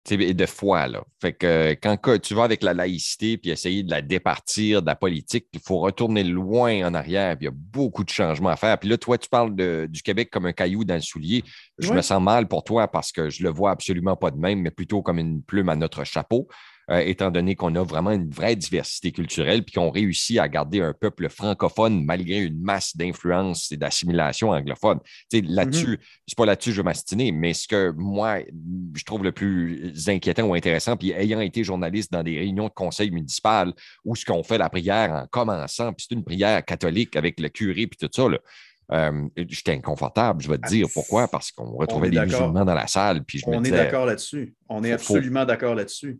de 0.09 0.45
foi. 0.45 0.87
Là. 0.87 1.03
Fait 1.21 1.33
que 1.33 1.73
quand 1.81 2.19
tu 2.19 2.33
vas 2.33 2.43
avec 2.43 2.61
la 2.61 2.73
laïcité 2.73 3.37
puis 3.37 3.51
essayer 3.51 3.83
de 3.83 3.91
la 3.91 4.01
départir 4.01 4.81
de 4.81 4.87
la 4.87 4.95
politique, 4.95 5.47
il 5.53 5.59
faut 5.59 5.79
retourner 5.79 6.23
loin 6.23 6.85
en 6.87 6.93
arrière. 6.93 7.37
Puis 7.37 7.45
il 7.45 7.49
y 7.49 7.51
a 7.51 7.55
beaucoup 7.55 8.03
de 8.03 8.09
changements 8.09 8.49
à 8.49 8.55
faire. 8.55 8.77
Puis 8.77 8.89
là, 8.89 8.97
toi, 8.97 9.17
tu 9.17 9.29
parles 9.29 9.55
du 9.87 10.01
Québec 10.01 10.29
comme 10.31 10.45
un 10.45 10.53
caillou 10.53 10.83
dans 10.83 10.95
le 10.95 11.01
soulier. 11.01 11.43
Je 11.79 11.93
me 11.93 12.01
sens 12.01 12.21
mal 12.21 12.47
pour 12.47 12.63
toi 12.63 12.87
parce 12.87 13.11
que 13.11 13.29
je 13.29 13.43
le 13.43 13.49
vois 13.49 13.71
absolument 13.71 14.15
pas 14.15 14.31
de 14.31 14.37
même, 14.37 14.59
mais 14.59 14.71
plutôt 14.71 15.01
comme 15.01 15.19
une 15.19 15.41
plume 15.41 15.69
à 15.69 15.75
notre 15.75 16.03
chapeau. 16.03 16.47
Euh, 16.91 16.99
étant 16.99 17.31
donné 17.31 17.55
qu'on 17.55 17.73
a 17.75 17.83
vraiment 17.83 18.11
une 18.11 18.29
vraie 18.29 18.57
diversité 18.57 19.13
culturelle, 19.13 19.63
puis 19.63 19.73
qu'on 19.73 19.89
réussit 19.89 20.37
à 20.37 20.49
garder 20.49 20.81
un 20.81 20.91
peuple 20.91 21.29
francophone 21.29 22.03
malgré 22.03 22.39
une 22.39 22.59
masse 22.59 22.97
d'influence 22.97 23.71
et 23.71 23.77
d'assimilation 23.77 24.49
anglophone. 24.49 24.99
Là-dessus, 25.31 25.95
mm-hmm. 25.95 26.23
c'est 26.27 26.37
pas 26.37 26.45
là-dessus 26.45 26.71
que 26.71 26.75
je 26.75 26.81
veux 26.81 26.85
m'astiner, 26.85 27.31
mais 27.31 27.53
ce 27.53 27.69
que 27.69 27.93
moi, 27.95 28.39
je 28.95 29.03
trouve 29.05 29.23
le 29.23 29.31
plus 29.31 29.93
inquiétant 30.09 30.43
ou 30.43 30.55
intéressant, 30.55 30.97
puis 30.97 31.11
ayant 31.11 31.39
été 31.39 31.63
journaliste 31.63 32.11
dans 32.11 32.23
des 32.23 32.37
réunions 32.37 32.67
de 32.67 32.73
conseil 32.73 33.11
municipal 33.11 33.71
où 34.03 34.13
ce 34.17 34.25
qu'on 34.25 34.43
fait 34.43 34.57
la 34.57 34.69
prière 34.69 35.11
en 35.11 35.27
commençant, 35.27 35.93
puis 35.93 36.07
c'est 36.09 36.15
une 36.15 36.25
prière 36.25 36.65
catholique 36.65 37.15
avec 37.15 37.39
le 37.39 37.47
curé, 37.47 37.87
puis 37.87 37.97
tout 37.97 38.09
ça, 38.11 38.27
là, 38.27 38.39
euh, 38.91 39.29
j'étais 39.37 39.71
inconfortable, 39.71 40.43
je 40.43 40.49
vais 40.49 40.57
te 40.57 40.67
dire 40.67 40.87
pourquoi, 40.93 41.29
parce 41.29 41.51
qu'on 41.51 41.71
retrouvait 41.77 42.09
des 42.09 42.19
musulmans 42.19 42.65
dans 42.65 42.75
la 42.75 42.87
salle. 42.87 43.23
Puis 43.23 43.39
je 43.39 43.45
on 43.47 43.63
est 43.63 43.71
d'accord 43.71 44.05
là-dessus. 44.05 44.53
On 44.67 44.83
est 44.83 44.91
absolument 44.91 45.45
d'accord 45.45 45.75
là-dessus. 45.75 46.19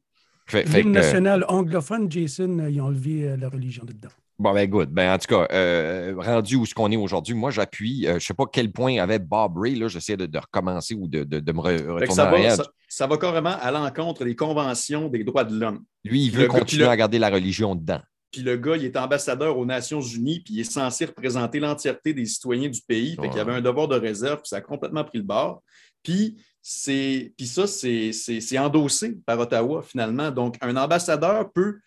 L'hymne 0.52 0.92
national 0.92 1.46
anglophone, 1.48 2.12
Jason, 2.12 2.60
euh, 2.60 2.70
ils 2.70 2.82
ont 2.82 2.86
enlevé 2.86 3.24
euh, 3.24 3.38
la 3.38 3.50
religion 3.50 3.84
dedans. 3.86 4.10
Bon, 4.40 4.54
ben, 4.54 4.68
good. 4.70 4.90
Ben, 4.90 5.14
en 5.14 5.18
tout 5.18 5.28
cas, 5.28 5.48
euh, 5.52 6.16
rendu 6.18 6.56
où 6.56 6.66
ce 6.66 6.74
qu'on 6.74 6.92
est 6.92 6.98
aujourd'hui, 6.98 7.34
moi, 7.34 7.52
j'appuie. 7.52 8.06
je 8.06 8.14
ne 8.14 8.20
sais 8.20 8.34
pas 8.34 8.46
quel 8.52 8.72
point 8.72 8.98
avait 8.98 9.20
Bob 9.20 9.58
Ray. 9.58 9.76
Là, 9.76 9.88
j'essaie 9.88 10.18
de, 10.18 10.38
recommencer 10.38 10.96
ou 10.96 11.08
de, 11.08 11.24
de, 11.24 11.52
me 11.52 11.60
retourner 11.60 12.08
ça 12.08 12.26
va, 12.26 12.64
ça, 12.90 13.08
va 13.08 13.18
carrément 13.18 13.56
à 13.62 13.72
l'encontre 13.72 14.26
des 14.26 14.36
conventions 14.36 15.08
des 15.08 15.24
droits 15.24 15.44
de 15.44 15.58
l'homme. 15.58 15.84
Lui, 16.04 16.26
il 16.26 16.32
veut 16.32 16.48
continuer 16.48 16.88
à 16.88 16.98
garder 16.98 17.20
la 17.20 17.30
religion 17.30 17.76
dedans. 17.76 18.02
Puis 18.32 18.42
le 18.42 18.58
gars, 18.58 18.76
il 18.76 18.84
est 18.84 18.98
ambassadeur 18.98 19.58
aux 19.60 19.66
Nations 19.66 20.02
Unies, 20.02 20.42
puis 20.44 20.56
il 20.56 20.60
est 20.62 20.72
censé 20.72 21.06
représenter 21.06 21.60
l'entièreté 21.60 22.16
des 22.16 22.26
citoyens 22.26 22.68
du 22.68 22.82
pays. 22.82 23.16
Fait 23.16 23.30
qu'il 23.30 23.40
avait 23.40 23.54
un 23.54 23.62
devoir 23.62 23.88
de 23.88 23.96
réserve, 23.96 24.38
puis 24.38 24.48
ça 24.48 24.58
a 24.58 24.62
complètement 24.62 25.04
pris 25.04 25.20
le 25.20 25.24
bord. 25.24 25.62
Puis 26.02 26.36
puis 26.64 27.48
ça, 27.48 27.68
c'est 27.68 28.58
endossé 28.58 29.18
par 29.26 29.40
Ottawa 29.40 29.84
finalement. 29.84 30.32
Donc, 30.32 30.56
un 30.62 30.76
ambassadeur 30.78 31.52
peut 31.52 31.80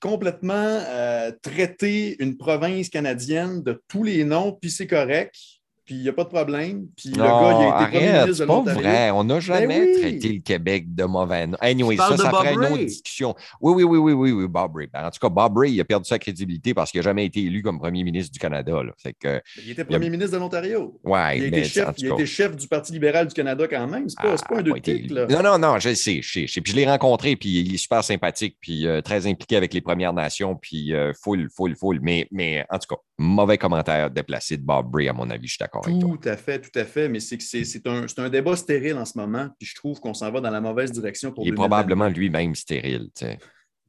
complètement 0.00 0.52
euh, 0.54 1.32
traiter 1.40 2.22
une 2.22 2.36
province 2.36 2.88
canadienne 2.88 3.62
de 3.62 3.82
tous 3.88 4.02
les 4.02 4.24
noms, 4.24 4.52
puis 4.52 4.70
c'est 4.70 4.86
correct 4.86 5.34
puis 5.84 5.96
il 5.96 6.02
n'y 6.02 6.08
a 6.08 6.12
pas 6.12 6.24
de 6.24 6.30
problème. 6.30 6.86
Puis 6.96 7.10
le 7.10 7.18
gars, 7.18 7.58
il 7.60 7.64
a 7.64 7.82
été 7.82 7.98
premier 7.98 8.12
ministre 8.24 8.44
de 8.44 8.48
pas 8.48 8.72
vrai. 8.72 9.10
On 9.10 9.24
n'a 9.24 9.34
ben 9.34 9.40
jamais 9.40 9.92
traité 9.98 10.28
le 10.32 10.40
Québec 10.40 10.94
de 10.94 11.04
mauvais 11.04 11.46
nom. 11.46 11.58
Anyway, 11.60 11.96
ça, 11.96 12.16
ça 12.16 12.30
ferait 12.30 12.54
une 12.54 12.60
autre 12.60 12.84
discussion. 12.84 13.34
Oui, 13.60 13.74
oui, 13.74 13.84
oui, 13.84 13.98
oui, 13.98 14.12
oui, 14.12 14.32
oui, 14.32 14.48
Bob 14.48 14.76
Ray. 14.76 14.88
Ben, 14.92 15.06
en 15.06 15.10
tout 15.10 15.18
cas, 15.20 15.28
Bob 15.28 15.58
Ray, 15.58 15.72
il 15.74 15.80
a 15.80 15.84
perdu 15.84 16.08
sa 16.08 16.18
crédibilité 16.18 16.72
parce 16.72 16.90
qu'il 16.90 17.00
n'a 17.00 17.04
jamais 17.04 17.26
été 17.26 17.40
élu 17.40 17.62
comme 17.62 17.78
premier 17.78 18.02
ministre 18.02 18.32
du 18.32 18.38
Canada. 18.38 18.82
Là. 18.82 18.92
que, 19.20 19.42
il 19.62 19.72
était 19.72 19.84
premier 19.84 20.08
ministre 20.08 20.32
de 20.32 20.38
l'Ontario. 20.38 20.98
Ouais, 21.04 21.38
il 21.38 21.44
a, 21.44 21.46
été 21.48 21.64
chef, 21.64 21.88
il 21.98 22.10
a 22.10 22.14
été 22.14 22.26
chef 22.26 22.56
du 22.56 22.66
Parti 22.66 22.92
libéral 22.92 23.26
du 23.26 23.34
Canada 23.34 23.66
quand 23.68 23.86
même. 23.86 24.08
C'est 24.08 24.20
pas, 24.20 24.36
pas 24.36 24.58
un 24.58 24.62
deux 24.62 24.80
tics, 24.80 25.10
là. 25.10 25.26
Non, 25.26 25.42
non, 25.42 25.58
non, 25.58 25.78
je 25.78 25.94
sais, 25.94 26.22
je 26.22 26.46
sais. 26.46 26.60
Puis 26.62 26.72
je 26.72 26.76
l'ai 26.76 26.86
rencontré, 26.86 27.36
puis 27.36 27.60
il 27.60 27.74
est 27.74 27.78
super 27.78 28.02
sympathique, 28.02 28.56
puis 28.60 28.86
euh, 28.86 29.02
très 29.02 29.26
impliqué 29.26 29.56
avec 29.56 29.74
les 29.74 29.82
Premières 29.82 30.14
Nations, 30.14 30.56
puis 30.56 30.94
euh, 30.94 31.12
full, 31.22 31.48
full, 31.54 31.76
full. 31.76 31.98
Mais, 32.00 32.26
mais 32.30 32.64
en 32.70 32.78
tout 32.78 32.94
cas, 32.94 33.00
mauvais 33.18 33.58
commentaire 33.58 34.10
déplacé 34.10 34.56
de 34.56 34.62
Bob 34.62 34.90
Bray, 34.90 35.08
à 35.08 35.12
mon 35.12 35.28
avis, 35.28 35.46
je 35.46 35.52
suis 35.52 35.58
d'accord. 35.58 35.73
D'accord 35.82 35.86
avec 35.88 36.00
toi. 36.00 36.16
Tout 36.20 36.28
à 36.28 36.36
fait, 36.36 36.60
tout 36.60 36.78
à 36.78 36.84
fait. 36.84 37.08
Mais 37.08 37.20
c'est 37.20 37.38
que 37.38 37.44
c'est 37.44 37.64
c'est 37.64 37.86
un, 37.86 38.06
c'est 38.08 38.18
un 38.20 38.28
débat 38.28 38.56
stérile 38.56 38.96
en 38.96 39.04
ce 39.04 39.18
moment. 39.18 39.48
Puis 39.58 39.68
je 39.68 39.74
trouve 39.74 40.00
qu'on 40.00 40.14
s'en 40.14 40.30
va 40.30 40.40
dans 40.40 40.50
la 40.50 40.60
mauvaise 40.60 40.92
direction 40.92 41.32
pour 41.32 41.44
Il 41.44 41.48
est 41.48 41.50
2022. 41.52 41.68
probablement 41.68 42.08
lui-même 42.08 42.54
stérile. 42.54 43.10
tu 43.14 43.26
sais. 43.26 43.38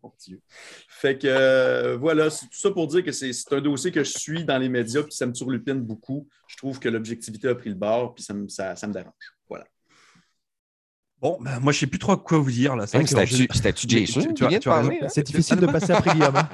Mon 0.03 0.13
Dieu. 0.19 0.39
Fait 0.87 1.17
que 1.17 1.27
euh, 1.27 1.97
voilà, 1.97 2.29
c'est 2.29 2.45
tout 2.45 2.57
ça 2.59 2.69
pour 2.71 2.87
dire 2.87 3.03
que 3.03 3.11
c'est 3.11 3.33
c'est 3.33 3.51
un 3.53 3.61
dossier 3.61 3.91
que 3.91 4.03
je 4.03 4.11
suis 4.17 4.45
dans 4.45 4.57
les 4.57 4.69
médias, 4.69 5.01
puis 5.03 5.13
ça 5.13 5.25
me 5.25 5.33
turlupine 5.33 5.81
beaucoup. 5.81 6.27
Je 6.47 6.57
trouve 6.57 6.79
que 6.79 6.89
l'objectivité 6.89 7.47
a 7.47 7.55
pris 7.55 7.69
le 7.69 7.75
bord, 7.75 8.13
puis 8.13 8.23
ça 8.23 8.33
me, 8.33 8.47
ça, 8.47 8.75
ça 8.75 8.87
me 8.87 8.93
dérange. 8.93 9.13
Voilà. 9.49 9.65
Bon, 11.19 11.37
bah, 11.41 11.59
moi, 11.59 11.71
je 11.73 11.79
sais 11.79 11.87
plus 11.87 11.97
trop 11.97 12.15
quoi 12.17 12.37
vous 12.37 12.51
dire 12.51 12.75
là. 12.75 12.85
C'était-tu 12.85 13.87
Mais 13.95 14.05
Jason 14.05 14.71
hein? 14.71 14.89
C'est 15.09 15.23
difficile 15.23 15.57
de 15.57 15.65
passer 15.65 15.91
après 15.93 16.13
Guillaume. 16.13 16.35
hein. 16.35 16.49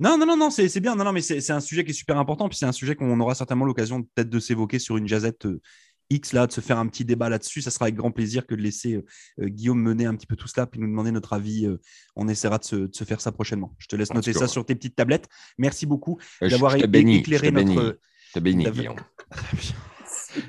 Non, 0.00 0.16
non, 0.16 0.24
non, 0.26 0.36
non, 0.36 0.50
c'est 0.50 0.68
c'est 0.68 0.80
bien. 0.80 0.96
Non, 0.96 1.04
non, 1.04 1.12
mais 1.12 1.20
c'est 1.20 1.50
un 1.50 1.60
sujet 1.60 1.84
qui 1.84 1.90
est 1.90 1.94
super 1.94 2.18
important. 2.18 2.48
Puis 2.48 2.56
c'est 2.58 2.66
un 2.66 2.72
sujet 2.72 2.96
qu'on 2.96 3.20
aura 3.20 3.34
certainement 3.34 3.66
l'occasion 3.66 4.02
peut-être 4.02 4.30
de 4.30 4.40
s'évoquer 4.40 4.78
sur 4.78 4.96
une 4.96 5.06
jazette 5.06 5.44
euh, 5.44 5.60
X, 6.08 6.32
là, 6.32 6.46
de 6.46 6.52
se 6.52 6.62
faire 6.62 6.78
un 6.78 6.86
petit 6.86 7.04
débat 7.04 7.28
là-dessus. 7.28 7.60
Ça 7.60 7.70
sera 7.70 7.84
avec 7.84 7.96
grand 7.96 8.10
plaisir 8.10 8.46
que 8.46 8.54
de 8.54 8.62
laisser 8.62 8.94
euh, 8.94 9.48
Guillaume 9.48 9.80
mener 9.80 10.06
un 10.06 10.16
petit 10.16 10.26
peu 10.26 10.36
tout 10.36 10.48
cela, 10.48 10.66
puis 10.66 10.80
nous 10.80 10.86
demander 10.86 11.12
notre 11.12 11.34
avis. 11.34 11.66
euh, 11.66 11.78
on 12.16 12.28
essaiera 12.28 12.58
de 12.58 12.64
se, 12.64 12.76
de 12.76 12.94
se 12.94 13.04
faire 13.04 13.20
ça 13.20 13.30
prochainement. 13.30 13.74
Je 13.78 13.88
te 13.88 13.96
laisse 13.96 14.10
En 14.10 14.14
noter 14.14 14.32
ça 14.32 14.48
sur 14.48 14.64
tes 14.64 14.74
petites 14.74 14.96
tablettes. 14.96 15.28
Merci 15.58 15.84
beaucoup 15.84 16.18
d'avoir 16.40 16.76
éclairé 16.76 17.50
bénis. 17.50 17.74
notre. 17.74 17.98
Je 18.28 18.32
te 18.32 18.40
bénis, 18.40 18.70
Guillaume. 18.70 18.96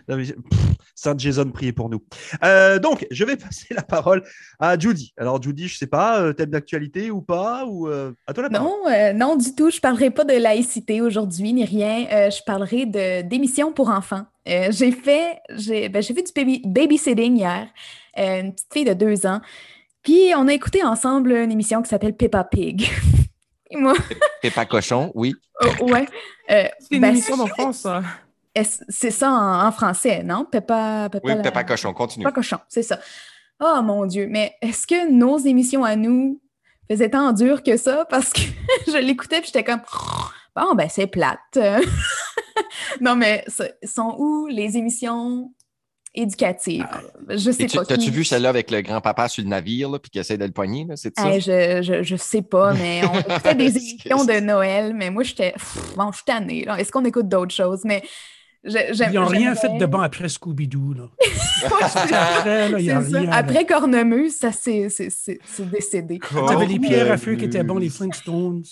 Non, 0.07 0.17
mais- 0.17 0.25
pff, 0.25 0.59
Sainte 0.95 1.19
Jason, 1.19 1.49
priez 1.51 1.73
pour 1.73 1.89
nous. 1.89 2.03
Euh, 2.43 2.77
donc, 2.77 3.07
je 3.09 3.23
vais 3.23 3.35
passer 3.37 3.73
la 3.73 3.81
parole 3.81 4.23
à 4.59 4.77
Judy. 4.77 5.13
Alors, 5.17 5.41
Judy, 5.41 5.67
je 5.67 5.77
sais 5.77 5.87
pas, 5.87 6.21
euh, 6.21 6.33
thème 6.33 6.51
d'actualité 6.51 7.09
ou 7.09 7.21
pas 7.21 7.65
ou 7.65 7.87
euh, 7.87 8.11
À 8.27 8.33
toi 8.33 8.43
la 8.43 8.49
parole. 8.49 8.69
Non, 8.69 8.91
euh, 8.91 9.13
non 9.13 9.35
du 9.35 9.55
tout. 9.55 9.69
Je 9.71 9.77
ne 9.77 9.81
parlerai 9.81 10.11
pas 10.11 10.23
de 10.23 10.33
laïcité 10.33 11.01
aujourd'hui 11.01 11.53
ni 11.53 11.65
rien. 11.65 12.05
Euh, 12.11 12.29
je 12.29 12.41
parlerai 12.45 12.85
de 12.85 13.21
d'émissions 13.21 13.71
pour 13.71 13.89
enfants. 13.89 14.25
Euh, 14.47 14.67
j'ai 14.71 14.91
fait, 14.91 15.39
j'ai 15.49 15.89
ben, 15.89 16.01
j'ai 16.01 16.13
fait 16.13 16.23
du 16.23 16.31
baby, 16.33 16.61
babysitting 16.65 17.37
hier, 17.37 17.67
euh, 18.17 18.41
une 18.41 18.53
petite 18.53 18.73
fille 18.73 18.85
de 18.85 18.93
deux 18.93 19.25
ans. 19.25 19.39
Puis 20.03 20.31
on 20.35 20.47
a 20.47 20.53
écouté 20.53 20.83
ensemble 20.83 21.31
une 21.31 21.51
émission 21.51 21.81
qui 21.81 21.89
s'appelle 21.89 22.15
Peppa 22.15 22.43
Pig. 22.43 22.89
Et 23.71 23.77
moi, 23.77 23.93
Péppa 24.41 24.65
Cochon, 24.65 25.11
oui. 25.15 25.33
oh, 25.79 25.91
ouais. 25.91 26.07
euh, 26.49 26.63
C'est 26.79 26.95
une 26.95 27.01
ben, 27.01 27.09
émission 27.09 27.37
d'enfance, 27.37 27.79
ça. 27.79 28.01
C'est 28.89 29.11
ça 29.11 29.31
en, 29.31 29.67
en 29.67 29.71
français, 29.71 30.23
non? 30.23 30.45
Peppa, 30.45 31.09
Peppa, 31.11 31.25
Oui, 31.27 31.35
la- 31.35 31.41
Péppa 31.41 31.63
Cochon, 31.63 31.93
continue. 31.93 32.23
Peppa 32.25 32.35
Cochon, 32.35 32.57
c'est 32.67 32.83
ça. 32.83 32.99
Oh 33.59 33.81
mon 33.83 34.05
Dieu, 34.05 34.27
mais 34.29 34.53
est-ce 34.61 34.85
que 34.87 35.09
nos 35.11 35.37
émissions 35.37 35.83
à 35.83 35.95
nous 35.95 36.41
faisaient 36.89 37.11
tant 37.11 37.31
dur 37.31 37.63
que 37.63 37.77
ça? 37.77 38.05
Parce 38.09 38.33
que 38.33 38.41
je 38.87 38.97
l'écoutais 38.97 39.39
et 39.39 39.43
j'étais 39.43 39.63
comme, 39.63 39.81
bon, 40.55 40.73
ben 40.75 40.89
c'est 40.89 41.07
plate. 41.07 41.39
non, 43.01 43.15
mais 43.15 43.45
sont 43.83 44.15
où 44.17 44.47
les 44.47 44.77
émissions 44.77 45.53
éducatives? 46.13 46.85
Je 47.29 47.51
sais 47.51 47.67
tu- 47.67 47.77
pas. 47.77 47.85
T'as-tu 47.85 48.11
vu 48.11 48.23
celle-là 48.25 48.49
avec 48.49 48.69
le 48.71 48.81
grand-papa 48.81 49.29
sur 49.29 49.43
le 49.43 49.49
navire, 49.49 49.89
là, 49.89 49.99
puis 49.99 50.09
qui 50.11 50.19
essaie 50.19 50.37
de 50.37 50.45
le 50.45 50.51
poigner, 50.51 50.85
c'est 50.95 51.17
ça? 51.17 51.29
Hey, 51.29 51.39
je, 51.39 51.81
je, 51.81 52.03
je 52.03 52.15
sais 52.17 52.41
pas, 52.41 52.73
mais 52.73 53.01
on 53.05 53.17
écoutait 53.19 53.55
des 53.55 53.77
émissions 53.77 54.25
de 54.25 54.39
Noël, 54.39 54.93
mais 54.93 55.09
moi, 55.09 55.23
j'étais. 55.23 55.53
Bon, 55.95 56.11
je 56.11 56.17
suis 56.17 56.25
tannée. 56.25 56.65
Est-ce 56.77 56.91
qu'on 56.91 57.05
écoute 57.05 57.29
d'autres 57.29 57.53
choses? 57.53 57.81
Mais 57.85 58.03
Ils 58.63 59.11
n'ont 59.13 59.25
rien 59.25 59.55
fait 59.55 59.75
de 59.77 59.85
bon 59.85 59.99
après 60.01 60.27
Scooby-Doo. 60.27 60.93
là. 60.93 61.03
Ouais, 61.63 61.69
Après, 61.83 62.69
là, 62.69 62.79
il 62.79 62.85
y 62.85 62.91
a 62.91 63.01
c'est 63.03 63.11
ça. 63.11 63.19
rien. 63.19 63.29
là. 63.29 63.35
Après 63.35 63.65
Cornemuse, 63.67 64.35
ça 64.35 64.51
c'est 64.51 64.89
c'est- 64.89 65.11
c'est- 65.11 65.39
c'est 65.45 65.69
décédé. 65.69 66.19
T'avais 66.47 66.65
les 66.65 66.79
pierres 66.79 67.11
à 67.11 67.17
feu 67.17 67.35
qui 67.35 67.45
étaient 67.45 67.59
Cornemuse. 67.59 67.67
bons, 67.67 67.77
les 67.79 67.89
Flintstones. 67.89 68.63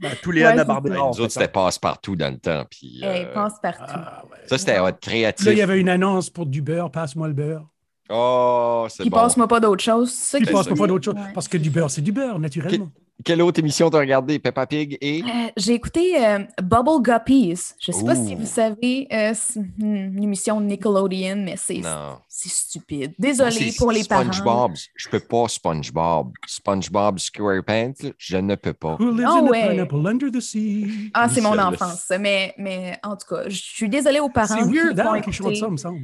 Bah, 0.00 0.08
tous 0.22 0.30
les 0.30 0.40
Ouais, 0.42 0.46
Anna 0.48 0.64
Barbera. 0.64 0.96
Nous 1.08 1.20
autres, 1.20 1.32
c'était 1.32 1.48
passe-partout 1.48 2.16
dans 2.16 2.30
le 2.32 2.38
temps. 2.38 2.64
Puis, 2.70 3.00
Hey, 3.02 3.24
euh, 3.26 3.32
pense 3.34 3.52
partout. 3.62 3.82
Ah, 3.88 4.22
ouais. 4.30 4.38
ça, 4.46 4.56
c'était 4.58 4.78
hot, 4.78 4.88
créatif. 5.00 5.44
Là, 5.46 5.52
il 5.52 5.58
y 5.58 5.62
avait 5.62 5.78
une 5.78 5.88
annonce 5.90 6.30
pour 6.30 6.46
du 6.46 6.62
beurre, 6.62 6.90
passe-moi 6.90 7.28
le 7.28 7.34
beurre. 7.34 7.66
Oh, 8.10 8.86
c'est 8.90 9.02
Puis 9.04 9.10
bon. 9.10 9.16
passe-moi 9.18 9.46
pas 9.48 9.60
d'autre 9.60 9.82
chose. 9.82 10.12
qui- 10.36 10.44
passe-moi 10.44 10.76
pas 10.76 10.86
d'autre 10.86 11.04
chose. 11.04 11.14
Ouais. 11.14 11.32
Parce 11.34 11.48
que 11.48 11.56
du 11.58 11.70
beurre, 11.70 11.90
c'est 11.90 12.02
du 12.02 12.12
beurre, 12.12 12.38
naturellement. 12.38 12.90
Quelle 13.22 13.40
autre 13.42 13.60
émission 13.60 13.88
t'as 13.90 14.00
regardé? 14.00 14.38
Peppa 14.38 14.66
Pig 14.66 14.98
et... 15.00 15.22
Euh, 15.22 15.26
J'ai 15.56 15.74
écouté 15.74 16.14
euh, 16.26 16.40
Bubble 16.60 17.00
Guppies. 17.00 17.54
Je 17.80 17.92
sais 17.92 18.04
pas 18.04 18.16
si 18.16 18.34
vous 18.34 18.44
savez, 18.44 19.06
euh, 19.12 19.32
c'est 19.34 19.60
une 19.78 20.20
émission 20.22 20.60
Nickelodeon, 20.60 21.36
mais 21.44 21.54
c'est 21.56 21.78
Non. 21.78 22.18
c'est 22.28 22.48
stupide. 22.50 23.14
Désolée 23.18 23.70
c'est 23.70 23.76
pour 23.78 23.92
les 23.92 24.02
parents. 24.04 24.24
SpongeBob. 24.32 24.72
Je 24.96 25.08
peux 25.08 25.20
pas 25.20 25.46
SpongeBob. 25.48 26.32
SpongeBob 26.46 27.18
SquarePants, 27.20 27.92
je 28.18 28.36
ne 28.36 28.56
peux 28.56 28.72
pas. 28.74 28.96
Who 28.98 29.12
lives 29.12 29.26
Ah 29.28 29.38
in 29.38 29.46
ouais. 29.46 29.62
a 29.62 29.68
pineapple 29.70 30.06
under 30.06 30.30
the 30.30 30.40
sea? 30.40 31.10
Ah, 31.14 31.28
c'est 31.28 31.40
mon 31.40 31.56
enfance. 31.56 32.04
ça. 32.06 32.18
Mais, 32.18 32.52
mais 32.58 32.98
en 33.04 33.16
tout 33.16 33.28
cas, 33.28 33.48
je 33.48 33.56
suis 33.56 33.88
désolée 33.88 34.20
aux 34.20 34.26
C'est 34.26 34.32
parents 34.32 34.68
qui 34.68 34.74
weird 34.76 34.98
hein, 35.00 35.22
ça, 35.54 35.68
me 35.70 35.76
semble. 35.76 36.00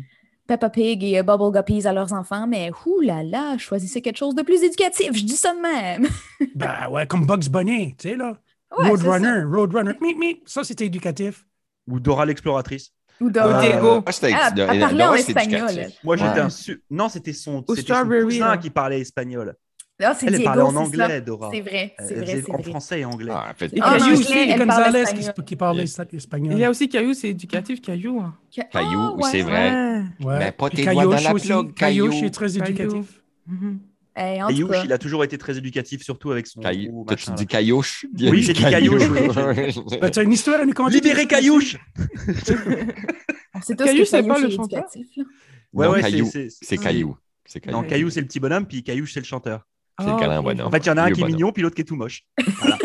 Peppa 0.50 0.68
Pig 0.68 1.04
et 1.04 1.16
euh, 1.20 1.22
Bubble 1.22 1.52
Guppies 1.56 1.86
à 1.86 1.92
leurs 1.92 2.12
enfants, 2.12 2.48
mais 2.48 2.72
oulala, 2.84 3.22
là 3.22 3.52
là, 3.52 3.58
choisissez 3.58 4.02
quelque 4.02 4.16
chose 4.16 4.34
de 4.34 4.42
plus 4.42 4.60
éducatif. 4.64 5.12
Je 5.14 5.22
dis 5.22 5.36
ça 5.36 5.54
de 5.54 5.60
même. 5.60 6.08
Ben 6.56 6.88
ouais, 6.90 7.06
comme 7.06 7.24
Bugs 7.24 7.48
Bunny, 7.48 7.94
tu 7.96 8.08
sais, 8.10 8.16
là. 8.16 8.36
Ouais. 8.76 8.88
Roadrunner, 8.88 9.44
Roadrunner, 9.44 9.92
mip, 10.00 10.18
mip. 10.18 10.42
Ça, 10.46 10.64
c'était 10.64 10.86
éducatif. 10.86 11.46
Ou 11.88 12.00
Dora 12.00 12.26
l'exploratrice. 12.26 12.90
Ou 13.20 13.30
de- 13.30 13.38
Euh, 13.38 13.60
Diego. 13.60 14.02
Ah, 14.04 14.10
Ah, 14.10 14.48
elle 14.48 14.54
Dora, 14.54 14.74
parlait 14.78 15.04
en 15.04 15.14
espagnol, 15.14 15.70
éducatif. 15.70 15.98
Moi, 16.02 16.16
j'étais 16.16 16.30
Ouais. 16.30 16.40
un 16.40 16.50
su- 16.50 16.82
Non, 16.90 17.08
c'était 17.08 17.32
son, 17.32 17.64
son 17.66 17.74
Strawberry, 17.76 18.24
cousin 18.24 18.48
là. 18.48 18.56
qui 18.58 18.70
parlait 18.70 19.00
espagnol. 19.00 19.54
Ah, 20.02 20.14
c'est 20.14 20.26
Elle, 20.26 20.32
Diego, 20.34 20.44
parlait 20.44 20.62
en 20.62 20.70
c'est 20.70 20.76
anglais, 20.78 21.08
ça. 21.08 21.20
Dora. 21.20 21.50
C'est 21.52 21.60
vrai, 21.60 21.94
c'est 21.98 22.14
vrai, 22.14 22.42
c'est 22.44 22.50
en 22.50 22.54
vrai. 22.54 22.62
français 22.70 23.00
et 23.00 23.04
anglais. 23.04 23.32
Ah, 23.34 23.48
en 23.50 23.54
fait, 23.54 23.66
Et 23.74 23.78
Ah, 23.82 23.98
Caillou 23.98 24.12
aussi, 24.14 24.54
Gonzalez 24.56 25.04
qui, 25.34 25.42
qui 25.44 25.56
parlait 25.56 25.84
Yeah. 25.84 26.04
espagnol. 26.12 26.52
Il 26.54 26.58
y 26.58 26.64
a 26.64 26.70
aussi 26.70 26.88
Caillou, 26.88 27.12
c'est 27.14 27.28
éducatif, 27.30 27.80
Caillou. 27.82 28.20
hein. 28.20 28.34
Caillou, 28.72 28.98
Ah, 29.00 29.14
ouais. 29.16 29.30
c'est 29.30 29.42
vrai. 29.42 30.02
Mais 30.20 30.52
pas 30.52 30.70
tes 30.70 30.82
doigts 30.84 30.94
Caillouche 30.94 31.04
dans 31.22 31.28
la 31.28 31.34
aussi. 31.34 31.46
plug, 31.48 31.74
Caillouche 31.74 32.10
Caillou. 32.14 32.24
est 32.26 32.30
très 32.30 32.46
Caillou. 32.48 32.64
éducatif. 32.66 33.22
Eh, 34.16 34.34
Et 34.36 34.40
tout 34.48 34.50
Youch, 34.52 34.70
cas, 34.70 34.82
il 34.84 34.92
a 34.92 34.98
toujours 34.98 35.22
été 35.24 35.38
très 35.38 35.56
éducatif, 35.56 36.02
surtout 36.02 36.32
avec 36.32 36.46
son. 36.48 36.60
Caillou. 36.60 37.04
T'as-tu 37.06 37.30
machin, 37.30 37.34
dit 37.36 37.44
là. 37.44 37.46
Caillouche? 37.48 38.06
Oui, 38.20 38.42
j'ai 38.42 38.52
dit 38.52 38.60
Caillouche. 38.62 39.02
Ben, 40.00 40.10
tu 40.10 40.18
as 40.18 40.22
une 40.24 40.32
histoire 40.32 40.60
à 40.60 40.66
nous 40.66 40.72
conter? 40.72 40.94
Libérez 40.94 41.26
Caillouche 41.26 41.76
tous 42.36 42.54
Caillou, 42.54 42.84
c'est 43.62 43.76
pas 43.76 43.84
Caillou, 43.84 43.98
le 43.98 44.50
c'est 44.50 44.56
chanteur? 44.56 44.84
Ouais, 45.72 45.86
Non, 45.86 45.92
ouais, 45.92 46.00
Caillou. 46.00 46.26
c'est- 46.30 46.48
C'est 46.50 46.76
Caillou. 46.76 47.16
C'est 47.44 47.60
Caillou. 47.60 47.76
Non, 47.76 47.82
Caillou, 47.84 48.10
c'est 48.10 48.20
le 48.20 48.26
petit 48.26 48.40
bonhomme, 48.40 48.66
puis 48.66 48.82
Caillouche, 48.82 49.12
c'est 49.14 49.20
le 49.20 49.26
chanteur. 49.26 49.66
C'est 50.00 50.06
le 50.06 50.12
Ah, 50.16 50.20
galant 50.20 50.38
ok. 50.38 50.44
bonhomme. 50.44 50.66
En 50.66 50.70
fait, 50.70 50.78
il 50.78 50.86
y 50.86 50.90
en 50.90 50.96
a 50.96 51.02
un 51.02 51.06
qui 51.10 51.20
est 51.20 51.22
bonhomme. 51.22 51.32
mignon, 51.36 51.52
puis 51.52 51.62
l'autre 51.62 51.74
qui 51.76 51.82
est 51.82 51.84
tout 51.84 51.96
moche. 51.96 52.22
Voilà. 52.60 52.78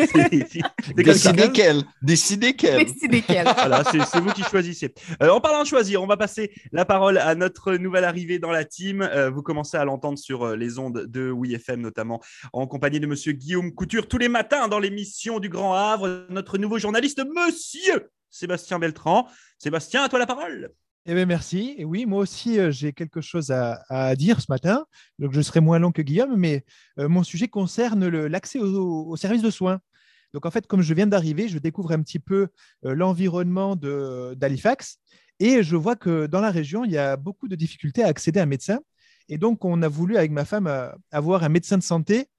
Décidez 0.95 1.51
quel. 1.53 1.84
Décidez 2.01 2.53
quel. 2.55 2.86
Décidez 2.86 3.22
quel. 3.22 3.45
Voilà, 3.55 3.84
c'est 3.91 4.01
c'est 4.05 4.19
vous 4.19 4.31
qui 4.31 4.43
choisissez. 4.43 4.93
Euh, 5.24 5.29
en 5.29 5.39
parlant 5.41 5.63
de 5.63 5.67
choisir, 5.67 6.01
on 6.01 6.07
va 6.07 6.17
passer 6.17 6.51
la 6.72 6.86
parole 6.86 7.17
à 7.17 7.36
notre 7.36 7.74
nouvelle 7.75 8.03
arrivée 8.03 8.39
dans 8.39 8.51
la 8.51 8.65
team. 8.65 9.01
Euh, 9.01 9.29
vous 9.29 9.41
commencez 9.41 9.77
à 9.77 9.86
l'entendre 9.86 10.17
sur 10.17 10.43
euh, 10.43 10.55
les 10.55 10.79
ondes 10.79 11.05
de 11.07 11.31
WeFM, 11.31 11.81
notamment 11.81 12.22
en 12.53 12.67
compagnie 12.67 13.00
de 13.00 13.07
Monsieur 13.07 13.31
Guillaume 13.34 13.74
Couture 13.74 14.07
tous 14.07 14.17
les 14.17 14.29
matins 14.29 14.67
dans 14.67 14.79
l'émission 14.79 15.39
du 15.39 15.50
Grand 15.50 15.74
Havre. 15.74 16.25
Notre 16.29 16.57
nouveau 16.57 16.77
journaliste, 16.79 17.22
Monsieur 17.25 18.10
Sébastien 18.29 18.79
Beltran. 18.79 19.27
Sébastien, 19.60 20.03
à 20.03 20.10
toi 20.10 20.19
la 20.19 20.25
parole. 20.25 20.72
Eh 21.07 21.13
bien, 21.13 21.27
merci. 21.27 21.75
Et 21.77 21.85
oui, 21.85 22.07
moi 22.07 22.19
aussi, 22.19 22.57
euh, 22.59 22.71
j'ai 22.71 22.91
quelque 22.91 23.21
chose 23.21 23.51
à, 23.51 24.15
dire 24.15 24.41
ce 24.41 24.47
matin. 24.50 24.88
Donc, 25.19 25.33
je 25.33 25.41
serai 25.41 25.59
moins 25.59 25.77
long 25.77 25.91
que 25.91 26.01
Guillaume, 26.01 26.35
mais 26.35 26.65
euh, 26.97 27.07
mon 27.07 27.21
sujet 27.21 27.47
concerne 27.47 28.07
l'accès 28.07 28.57
aux, 28.59 29.15
services 29.15 29.43
de 29.43 29.51
soins. 29.51 29.79
Donc, 30.33 30.47
en 30.47 30.51
fait, 30.51 30.65
comme 30.65 30.81
je 30.81 30.93
viens 30.95 31.05
d'arriver, 31.05 31.47
je 31.47 31.59
découvre 31.59 31.91
un 31.91 32.01
petit 32.01 32.17
peu 32.17 32.47
euh, 32.85 32.95
l'environnement 32.95 33.75
d'Halifax 33.75 34.97
et 35.39 35.62
je 35.62 35.75
vois 35.75 35.95
que 35.95 36.25
dans 36.25 36.41
la 36.41 36.50
région, 36.50 36.85
il 36.85 36.91
y 36.91 36.97
a 36.97 37.17
beaucoup 37.17 37.47
de 37.47 37.55
difficultés 37.55 38.03
à 38.03 38.07
accéder 38.07 38.39
à 38.39 38.43
un 38.43 38.47
médecin. 38.47 38.79
Et 39.29 39.38
donc, 39.38 39.63
on 39.63 39.83
a 39.83 39.88
voulu, 39.88 40.17
avec 40.17 40.31
ma 40.31 40.43
femme, 40.43 40.67
avoir 41.12 41.43
un 41.43 41.50
médecin 41.50 41.77
de 41.77 41.83
santé 41.83 42.29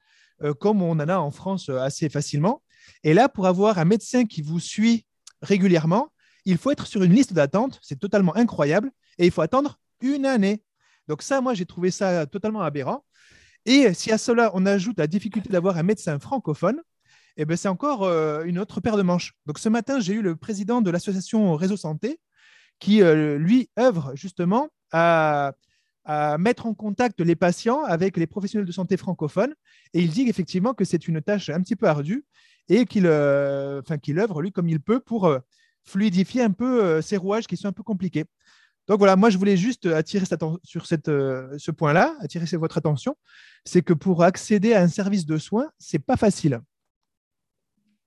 comme 0.59 0.83
on 0.83 0.93
en 0.93 1.09
a 1.09 1.17
en 1.17 1.31
France 1.31 1.69
assez 1.69 2.09
facilement. 2.09 2.63
Et 3.05 3.15
là, 3.15 3.29
pour 3.29 3.47
avoir 3.47 3.79
un 3.79 3.85
médecin 3.85 4.25
qui 4.25 4.43
vous 4.43 4.61
suit 4.61 5.07
régulièrement, 5.43 6.11
il 6.47 6.57
faut 6.57 6.71
être 6.71 6.87
sur 6.87 7.03
une 7.03 7.13
liste 7.13 7.35
d'attente. 7.35 7.79
C'est 7.83 7.99
totalement 7.99 8.35
incroyable. 8.35 8.91
Et 9.19 9.27
il 9.27 9.31
faut 9.31 9.43
attendre 9.43 9.79
une 10.01 10.25
année. 10.25 10.63
Donc 11.09 11.23
ça, 11.23 11.41
moi, 11.41 11.53
j'ai 11.53 11.67
trouvé 11.67 11.91
ça 11.91 12.27
totalement 12.27 12.63
aberrant. 12.63 13.05
Et 13.67 13.93
si 13.95 14.13
à 14.13 14.19
cela, 14.19 14.51
on 14.55 14.65
ajoute 14.65 14.99
la 14.99 15.07
difficulté 15.07 15.51
d'avoir 15.51 15.77
un 15.77 15.83
médecin 15.83 16.19
francophone, 16.19 16.81
eh 17.37 17.45
ben, 17.45 17.57
c'est 17.57 17.69
encore 17.69 18.05
euh, 18.05 18.45
une 18.45 18.59
autre 18.59 18.81
paire 18.81 18.97
de 18.97 19.03
manches. 19.03 19.35
Donc 19.45 19.59
ce 19.59 19.69
matin, 19.69 20.01
j'ai 20.01 20.15
eu 20.15 20.23
le 20.23 20.37
président 20.37 20.81
de 20.81 20.91
l'association 20.91 21.55
Réseau 21.55 21.77
Santé 21.77 22.19
qui, 22.79 23.03
euh, 23.03 23.39
lui, 23.39 23.71
œuvre 23.79 24.13
justement 24.15 24.69
à, 24.93 25.53
mettre 26.39 26.67
en 26.67 26.75
contact 26.75 27.21
les 27.21 27.35
patients 27.35 27.83
avec 27.83 28.17
les 28.17 28.29
professionnels 28.29 28.65
de 28.67 28.71
santé 28.71 28.97
francophones. 28.97 29.55
Et 29.93 30.01
il 30.03 30.11
dit 30.11 30.29
effectivement 30.29 30.73
que 30.73 30.85
c'est 30.85 31.09
une 31.09 31.21
tâche 31.21 31.49
un 31.49 31.61
petit 31.61 31.75
peu 31.75 31.89
ardue 31.89 32.25
et 32.69 32.85
qu'il 32.87 33.07
euh, 33.07 33.83
œuvre, 34.17 34.41
lui, 34.41 34.53
comme 34.53 34.69
il 34.69 34.81
peut 34.81 35.01
pour 35.01 35.27
euh, 35.27 35.41
fluidifier 35.87 36.43
un 36.43 36.51
peu 36.51 36.85
euh, 36.85 37.03
ces 37.03 37.17
rouages 37.17 37.47
qui 37.47 37.57
sont 37.57 37.69
un 37.69 37.73
peu 37.73 37.83
compliqués. 37.83 38.25
Donc 38.89 38.99
voilà, 38.99 39.17
moi 39.17 39.31
je 39.31 39.39
voulais 39.39 39.57
juste 39.57 39.87
attirer 39.87 40.27
cette 40.27 40.43
sur 40.63 40.87
cette, 40.87 41.09
euh, 41.09 41.57
ce 41.59 41.71
point-là, 41.73 42.15
attirer 42.21 42.45
votre 42.57 42.79
attention, 42.79 43.17
c'est 43.65 43.83
que 43.83 43.93
pour 43.93 44.23
accéder 44.23 44.75
à 44.75 44.83
un 44.83 44.89
service 44.89 45.27
de 45.27 45.39
soins, 45.39 45.71
c'est 45.79 45.99
pas 45.99 46.17
facile. 46.17 46.61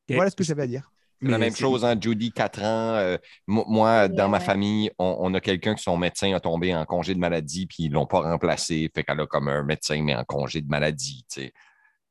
Voilà 0.10 0.30
ce 0.30 0.36
que 0.36 0.44
j'avais 0.44 0.64
à 0.64 0.68
dire. 0.68 0.92
La 1.22 1.38
même 1.38 1.54
chose, 1.56 1.84
hein, 1.84 1.96
Judy, 2.00 2.32
4 2.32 2.62
ans. 2.62 2.96
euh, 2.96 3.18
mo- 3.46 3.66
moi, 3.68 4.08
Ouais, 4.08 4.10
dans 4.10 4.30
ma 4.30 4.38
ouais. 4.38 4.44
famille, 4.44 4.90
on, 4.98 5.18
on 5.20 5.34
a 5.34 5.42
quelqu'un 5.42 5.76
que 5.76 5.82
son 5.82 5.98
médecin 5.98 6.34
a 6.34 6.40
tombé 6.40 6.74
en 6.74 6.86
congé 6.86 7.14
de 7.14 7.20
maladie, 7.20 7.68
puis 7.68 7.84
ils 7.84 7.90
ne 7.90 7.96
l'ont 7.96 8.06
pas 8.08 8.22
remplacé. 8.22 8.90
Fait 8.96 9.04
qu'elle 9.04 9.20
a 9.20 9.28
comme 9.28 9.50
un 9.50 9.64
médecin, 9.64 10.02
mais 10.02 10.16
en 10.16 10.24
congé 10.24 10.62
de 10.62 10.68
maladie. 10.70 11.26
tu 11.30 11.42
sais. 11.42 11.54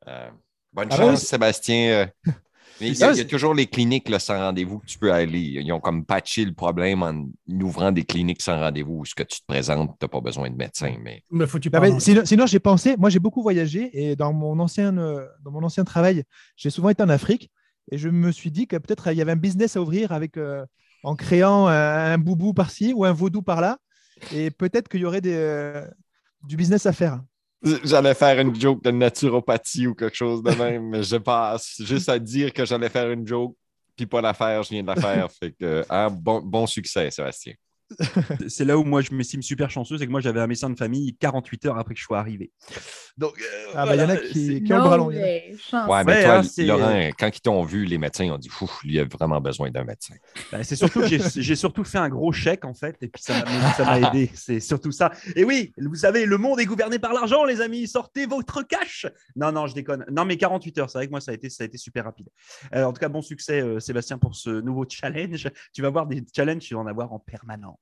Euh, 0.09 0.31
bonne 0.73 0.89
Ah 0.93 0.97
chance, 0.97 1.23
Sébastien. 1.23 1.91
euh. 1.91 2.07
Mais 2.81 2.89
il 2.89 2.99
y, 2.99 3.03
a, 3.03 3.07
ça, 3.09 3.13
il 3.13 3.19
y 3.19 3.21
a 3.21 3.25
toujours 3.25 3.55
les 3.55 3.67
cliniques 3.67 4.09
là, 4.09 4.19
sans 4.19 4.39
rendez-vous 4.39 4.79
que 4.79 4.87
tu 4.87 4.99
peux 4.99 5.13
aller. 5.13 5.41
Ils 5.41 5.73
ont 5.73 5.81
comme 5.81 6.05
patché 6.05 6.45
le 6.45 6.53
problème 6.53 7.03
en 7.03 7.27
ouvrant 7.63 7.93
des 7.93 8.05
cliniques 8.05 8.43
sans 8.43 8.59
rendez-vous 8.59 8.99
où 8.99 9.05
ce 9.05 9.15
que 9.15 9.23
tu 9.23 9.41
te 9.41 9.47
présentes, 9.47 9.91
tu 9.99 10.05
n'as 10.05 10.09
pas 10.09 10.21
besoin 10.21 10.49
de 10.51 10.57
médecin. 10.57 10.95
Mais 11.03 11.25
Mais 11.31 11.47
faut-tu 11.47 11.71
Ah 11.73 11.81
ben, 11.81 11.99
sinon, 11.99 12.23
sinon, 12.25 12.47
j'ai 12.47 12.61
pensé, 12.61 12.97
moi 12.97 13.11
j'ai 13.11 13.19
beaucoup 13.19 13.43
voyagé 13.43 13.91
et 13.93 14.17
dans 14.17 14.33
mon 14.33 14.59
ancien, 14.61 14.97
euh, 14.99 15.27
dans 15.45 15.51
mon 15.51 15.63
ancien 15.63 15.85
travail, 15.85 16.25
j'ai 16.57 16.71
souvent 16.71 16.91
été 16.91 17.03
en 17.03 17.09
Afrique 17.09 17.51
et 17.91 17.99
je 17.99 18.09
me 18.09 18.31
suis 18.33 18.51
dit 18.51 18.67
que 18.67 18.77
peut-être 18.77 19.11
il 19.13 19.19
y 19.19 19.23
avait 19.23 19.33
un 19.33 19.37
business 19.37 19.77
à 19.77 19.83
ouvrir 19.83 20.13
avec, 20.13 20.37
euh, 20.37 20.65
en 21.03 21.17
créant 21.17 21.67
un, 21.67 22.13
un 22.13 22.19
boubou 22.19 22.55
par-ci 22.55 22.93
ou 22.95 23.05
un 23.05 23.13
vaudou 23.13 23.43
par-là 23.43 23.79
et 24.33 24.51
peut-être 24.51 24.89
qu'il 24.89 25.01
y 25.01 25.05
aurait 25.05 25.21
des, 25.21 25.35
euh, 25.35 25.87
du 26.47 26.57
business 26.57 26.87
à 26.87 26.93
faire. 26.93 27.21
J'allais 27.63 28.15
faire 28.15 28.39
une 28.39 28.59
joke 28.59 28.83
de 28.83 28.91
naturopathie 28.91 29.87
ou 29.87 29.95
quelque 29.95 30.17
chose 30.17 30.43
de 30.43 30.53
même, 30.53 30.91
mais 30.91 31.03
je 31.03 31.17
passe. 31.17 31.75
Juste 31.81 32.09
à 32.09 32.19
dire 32.19 32.53
que 32.53 32.65
j'allais 32.65 32.89
faire 32.89 33.11
une 33.11 33.27
joke, 33.27 33.57
puis 33.97 34.07
pas 34.07 34.21
la 34.21 34.33
faire, 34.33 34.63
je 34.63 34.71
viens 34.71 34.83
de 34.83 34.87
la 34.87 34.97
faire. 34.97 35.29
Fait 35.33 35.53
que, 35.53 35.85
hein, 35.91 36.09
bon, 36.11 36.41
bon 36.41 36.67
succès, 36.67 37.11
Sébastien. 37.11 37.55
C'est 38.49 38.65
là 38.65 38.77
où 38.79 38.85
moi 38.85 39.01
je 39.01 39.13
m'estime 39.15 39.43
super 39.43 39.71
chanceux, 39.71 39.99
c'est 39.99 40.07
que 40.07 40.11
moi 40.11 40.21
j'avais 40.21 40.41
un 40.41 40.47
médecin 40.47 40.69
de 40.71 40.77
famille 40.79 41.17
48 41.17 41.67
heures 41.67 41.79
après 41.79 41.95
que 41.95 42.01
je 42.01 42.05
sois 42.05 42.19
arrivé. 42.19 42.51
Donc, 43.17 43.33
euh, 43.41 43.73
Ah, 43.75 43.87
ben, 43.87 43.95
il 43.95 44.01
y 44.01 44.05
en 44.05 44.09
a 44.11 44.17
qui, 44.17 44.63
qui 44.63 44.73
ont 44.73 44.77
le 44.77 44.83
bras 44.83 44.97
long. 44.97 45.11
il 45.11 45.17
y 45.17 45.19
en 45.19 45.23
a. 45.23 45.25
way. 45.25 45.57
Chance. 45.59 45.89
Ouais, 45.91 46.05
mais 46.05 46.13
Ouais, 46.13 46.23
toi, 46.25 46.35
hein, 46.39 46.65
Laurent, 46.67 47.11
quand 47.19 47.37
ils 47.37 47.41
t'ont 47.41 47.63
vu, 47.65 47.85
les 47.85 47.99
médecins 47.99 48.31
ont 48.31 48.39
dit, 48.39 48.49
Ouf, 48.61 48.83
lui, 48.85 48.95
il 48.95 49.01
a 49.01 49.05
vraiment 49.05 49.41
besoin 49.41 49.71
d'un 49.71 49.85
médecin. 49.85 50.15
Bah, 50.53 50.63
c'est 50.63 50.77
surtout 50.77 51.01
que 51.01 51.07
j'ai- 51.43 51.57
surtout 51.57 51.83
fait 51.85 51.99
un 51.99 52.09
gros 52.09 52.31
chèque 52.33 52.65
en 52.65 52.75
fait, 52.75 52.97
et 53.01 53.09
puis 53.09 53.23
ça 53.23 53.35
m'a 53.45 53.73
ça 53.73 53.85
m'a 53.85 54.01
aidé. 54.09 54.31
C'est 54.35 54.61
surtout 54.61 54.93
ça. 54.93 55.11
Et 55.35 55.45
oui, 55.45 55.73
vous 55.79 55.95
savez, 55.97 56.27
le 56.27 56.39
monde 56.39 56.61
est 56.61 56.67
gouverné 56.67 56.99
par 56.99 57.13
l'argent, 57.13 57.45
les 57.45 57.61
amis. 57.61 57.89
Sortez 57.89 58.27
votre 58.27 58.63
cash. 58.63 59.07
Non, 59.35 59.51
non, 59.51 59.67
je 59.67 59.75
déconne. 59.75 60.05
Non, 60.11 60.25
mais 60.25 60.37
48 60.37 60.79
heures, 60.79 60.91
c'est 60.91 60.99
vrai 60.99 61.07
que 61.07 61.11
moi 61.11 61.21
ça 61.21 61.33
a 61.33 61.35
été, 61.35 61.51
ça 61.51 61.65
a 61.65 61.67
été 61.67 61.79
super 61.79 62.05
rapide. 62.05 62.29
Euh, 62.75 62.85
en 62.85 62.93
tout 62.93 63.01
cas, 63.01 63.09
bon 63.09 63.23
succès, 63.23 63.61
euh, 63.61 63.81
Sébastien, 63.81 64.19
pour 64.19 64.35
ce 64.37 64.51
nouveau 64.61 64.85
challenge. 64.89 65.49
Tu 65.73 65.83
vas 65.83 65.91
voir 65.91 66.07
des 66.07 66.23
challenges, 66.35 66.63
tu 66.63 66.75
vas 66.75 66.81
en 66.81 66.87
avoir 66.87 67.13
en 67.13 67.19
permanence. 67.19 67.78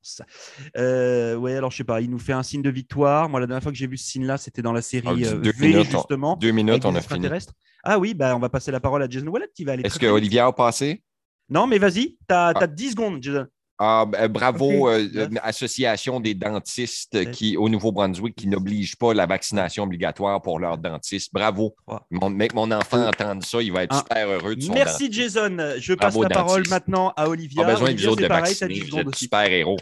Euh, 0.76 1.34
ouais, 1.36 1.56
alors 1.56 1.70
je 1.70 1.78
sais 1.78 1.84
pas, 1.84 2.00
il 2.00 2.10
nous 2.10 2.18
fait 2.18 2.32
un 2.32 2.42
signe 2.42 2.62
de 2.62 2.70
victoire. 2.70 3.28
Moi, 3.28 3.40
la 3.40 3.46
dernière 3.46 3.62
fois 3.62 3.72
que 3.72 3.78
j'ai 3.78 3.86
vu 3.86 3.96
ce 3.96 4.06
signe-là, 4.08 4.36
c'était 4.38 4.62
dans 4.62 4.72
la 4.72 4.82
série 4.82 5.06
Ah, 5.08 5.12
euh, 5.34 5.38
deux 5.38 5.52
V, 5.52 5.68
minutes, 5.68 5.90
justement. 5.90 6.36
Deux 6.36 6.50
minutes, 6.52 6.72
avec 6.74 6.84
on 6.84 6.92
des 6.92 6.98
a 6.98 7.00
fini. 7.00 7.14
extraterrestres. 7.14 7.52
Ah 7.84 7.98
oui, 7.98 8.14
bah, 8.14 8.34
on 8.36 8.38
va 8.38 8.48
passer 8.48 8.70
la 8.70 8.80
parole 8.80 9.02
à 9.02 9.08
Jason 9.08 9.26
Wallet 9.28 9.48
qui 9.54 9.64
va 9.64 9.72
aller. 9.72 9.82
Est-ce 9.84 9.98
que. 9.98 10.06
Olivier 10.06 10.40
a 10.40 10.52
passé? 10.52 11.02
Non, 11.48 11.66
mais 11.66 11.78
vas-y, 11.78 12.16
t'as 12.26 12.48
Ah. 12.54 12.62
as 12.62 12.66
10 12.66 12.90
secondes, 12.92 13.22
Jason. 13.22 13.46
Ah, 13.78 14.06
ben, 14.10 14.26
bravo, 14.28 14.88
euh, 14.88 15.06
Neuf. 15.12 15.28
une 15.30 15.40
association 15.42 16.18
des 16.18 16.32
dentistes 16.34 17.30
qui, 17.30 17.58
au 17.58 17.68
Nouveau-Brunswick 17.68 18.34
qui 18.34 18.48
n'oblige 18.48 18.96
pas 18.96 19.12
la 19.12 19.26
vaccination 19.26 19.82
obligatoire 19.84 20.40
pour 20.40 20.58
leurs 20.58 20.78
dentistes. 20.78 21.30
Bravo. 21.32 21.74
Trois. 21.86 22.06
Mon, 22.10 22.30
mec, 22.30 22.54
mon 22.54 22.70
enfant 22.70 23.06
entende 23.06 23.44
ça, 23.44 23.60
il 23.60 23.72
va 23.72 23.82
être 23.84 23.94
super 23.94 24.26
heureux 24.28 24.56
de 24.56 24.62
son 24.62 24.72
Merci 24.72 25.08
dentiste. 25.10 25.12
Jason. 25.34 25.56
Je 25.78 25.92
passe 25.92 26.14
Bravo, 26.14 26.22
la 26.22 26.28
parole 26.30 26.62
maintenant 26.70 27.12
à 27.16 27.28
Olivia. 27.28 27.64
Pas 27.64 27.72
besoin 27.72 27.88
de 27.88 27.92
Olivia, 27.92 28.06
vous 28.06 28.12
autres 28.12 28.20
c'est 28.22 28.24
de 28.24 28.28
pareil, 28.28 28.54
vacciner. 28.54 28.74
10 28.74 28.80
Vous 28.80 28.86
secondes 28.86 29.00
êtes 29.00 29.06
aussi. 29.08 29.18
super 29.24 29.52
héros. 29.52 29.76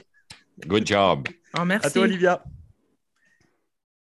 Good 0.66 0.86
job. 0.86 1.28
Oh, 1.56 1.64
merci. 1.64 1.86
À 1.86 1.90
toi, 1.90 2.02
Olivia. 2.02 2.44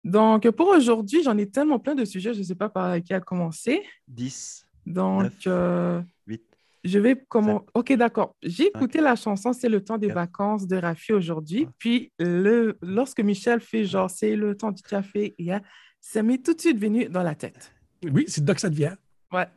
Donc, 0.03 0.49
pour 0.51 0.67
aujourd'hui, 0.69 1.23
j'en 1.23 1.37
ai 1.37 1.49
tellement 1.49 1.79
plein 1.79 1.95
de 1.95 2.03
sujets, 2.05 2.33
je 2.33 2.39
ne 2.39 2.43
sais 2.43 2.55
pas 2.55 2.69
par 2.69 3.01
qui 3.01 3.13
a 3.13 3.19
commencé. 3.21 3.81
10, 4.07 4.65
Donc, 4.85 5.23
Neuf. 5.23 5.33
euh, 5.47 6.01
8. 6.27 6.41
Je 6.83 6.99
vais 6.99 7.15
comment 7.29 7.65
Ok, 7.73 7.93
d'accord. 7.93 8.35
J'ai 8.43 8.67
écouté 8.67 8.99
la 9.01 9.15
chanson 9.15 9.53
C'est 9.53 9.69
le 9.69 9.83
temps 9.83 9.97
des 9.97 10.07
vacances 10.09 10.67
de 10.67 10.75
Rafi 10.75 11.13
aujourd'hui. 11.13 11.61
Ouais. 11.63 11.69
Puis, 11.77 12.11
le, 12.19 12.77
lorsque 12.81 13.19
Michel 13.21 13.59
fait 13.61 13.85
genre 13.85 14.09
C'est 14.09 14.35
le 14.35 14.55
temps 14.55 14.71
du 14.71 14.81
café, 14.83 15.33
il 15.37 15.45
y 15.45 15.51
a- 15.51 15.61
ça 15.99 16.21
m'est 16.23 16.43
tout 16.43 16.53
de 16.53 16.59
suite 16.59 16.77
venu 16.77 17.07
dans 17.07 17.23
la 17.23 17.35
tête. 17.35 17.73
Oui, 18.11 18.25
c'est 18.27 18.43
de 18.43 18.47
là 18.47 18.55
que 18.55 18.61
ça 18.61 18.69
devient. 18.69 18.93
Ouais. 19.31 19.47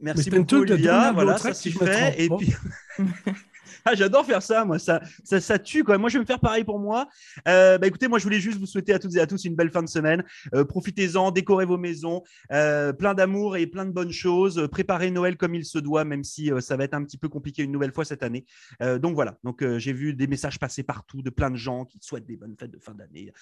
Merci 0.00 0.30
beaucoup. 0.30 0.64
Donald 0.64 1.14
Voilà, 1.14 1.38
ça 1.38 1.48
me 1.48 1.54
fait. 1.86 2.22
Et 2.24 2.28
puis... 2.28 2.52
Ah, 3.84 3.94
j'adore 3.94 4.24
faire 4.24 4.42
ça, 4.42 4.64
moi. 4.64 4.78
Ça, 4.78 5.00
ça, 5.24 5.58
tue, 5.58 5.84
quoi. 5.84 5.98
Moi, 5.98 6.08
je 6.08 6.14
vais 6.14 6.20
me 6.20 6.26
faire 6.26 6.40
pareil 6.40 6.64
pour 6.64 6.78
moi. 6.78 7.08
Euh, 7.48 7.78
bah, 7.78 7.86
écoutez, 7.86 8.08
moi, 8.08 8.18
je 8.18 8.24
voulais 8.24 8.40
juste 8.40 8.58
vous 8.58 8.66
souhaiter 8.66 8.92
à 8.92 8.98
toutes 8.98 9.14
et 9.14 9.20
à 9.20 9.26
tous 9.26 9.44
une 9.44 9.54
belle 9.54 9.70
fin 9.70 9.82
de 9.82 9.88
semaine. 9.88 10.24
Euh, 10.54 10.64
Profitez-en, 10.64 11.30
décorez 11.30 11.64
vos 11.64 11.78
maisons, 11.78 12.22
euh, 12.52 12.92
plein 12.92 13.14
d'amour 13.14 13.56
et 13.56 13.66
plein 13.66 13.84
de 13.84 13.92
bonnes 13.92 14.12
choses. 14.12 14.68
Préparez 14.70 15.10
Noël 15.10 15.36
comme 15.36 15.54
il 15.54 15.64
se 15.64 15.78
doit, 15.78 16.04
même 16.04 16.24
si 16.24 16.50
ça 16.60 16.76
va 16.76 16.84
être 16.84 16.94
un 16.94 17.04
petit 17.04 17.18
peu 17.18 17.28
compliqué 17.28 17.62
une 17.62 17.72
nouvelle 17.72 17.92
fois 17.92 18.04
cette 18.04 18.22
année. 18.22 18.44
Donc 18.80 19.14
voilà. 19.14 19.38
Donc 19.44 19.64
j'ai 19.78 19.92
vu 19.92 20.14
des 20.14 20.26
messages 20.26 20.58
passer 20.58 20.82
partout 20.82 21.22
de 21.22 21.30
plein 21.30 21.50
de 21.50 21.56
gens 21.56 21.84
qui 21.84 21.98
souhaitent 22.00 22.26
des 22.26 22.36
bonnes 22.36 22.56
fêtes 22.58 22.70
de 22.70 22.78
fin 22.78 22.94
d'année. 22.94 23.32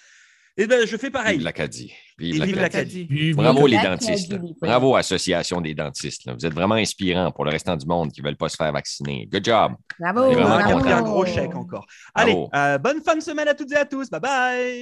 Et 0.57 0.67
ben, 0.67 0.87
je 0.87 0.95
fais 0.95 1.09
pareil. 1.09 1.35
Vive 1.37 1.43
l'Acadie. 1.45 1.91
Vive 2.17 2.55
l'Acadie. 2.55 3.33
Bravo 3.33 3.67
les 3.67 3.77
dentistes. 3.77 4.31
là. 4.31 4.39
Bravo 4.61 4.95
Association 4.95 5.59
des 5.59 5.73
dentistes. 5.73 6.25
là. 6.25 6.33
Vous 6.33 6.45
êtes 6.45 6.53
vraiment 6.53 6.75
inspirants 6.75 7.29
pour 7.31 7.43
le 7.43 7.51
restant 7.51 7.75
du 7.75 7.85
monde 7.85 8.11
qui 8.13 8.21
ne 8.21 8.25
veulent 8.27 8.37
pas 8.37 8.47
se 8.47 8.55
faire 8.55 8.71
vacciner. 8.71 9.27
Good 9.31 9.43
job. 9.43 9.73
Bravo. 9.99 10.31
Vraiment 10.31 10.79
pris 10.79 10.91
un 10.91 11.01
gros 11.01 11.25
chèque 11.25 11.55
encore. 11.55 11.85
Allez, 12.13 12.31
Bravo. 12.33 12.49
euh, 12.55 12.77
bonne 12.77 13.01
fin 13.03 13.15
de 13.17 13.21
semaine 13.21 13.49
à 13.49 13.53
toutes 13.53 13.71
et 13.73 13.77
à 13.77 13.85
tous. 13.85 14.09
Bye 14.09 14.21
bye. 14.21 14.73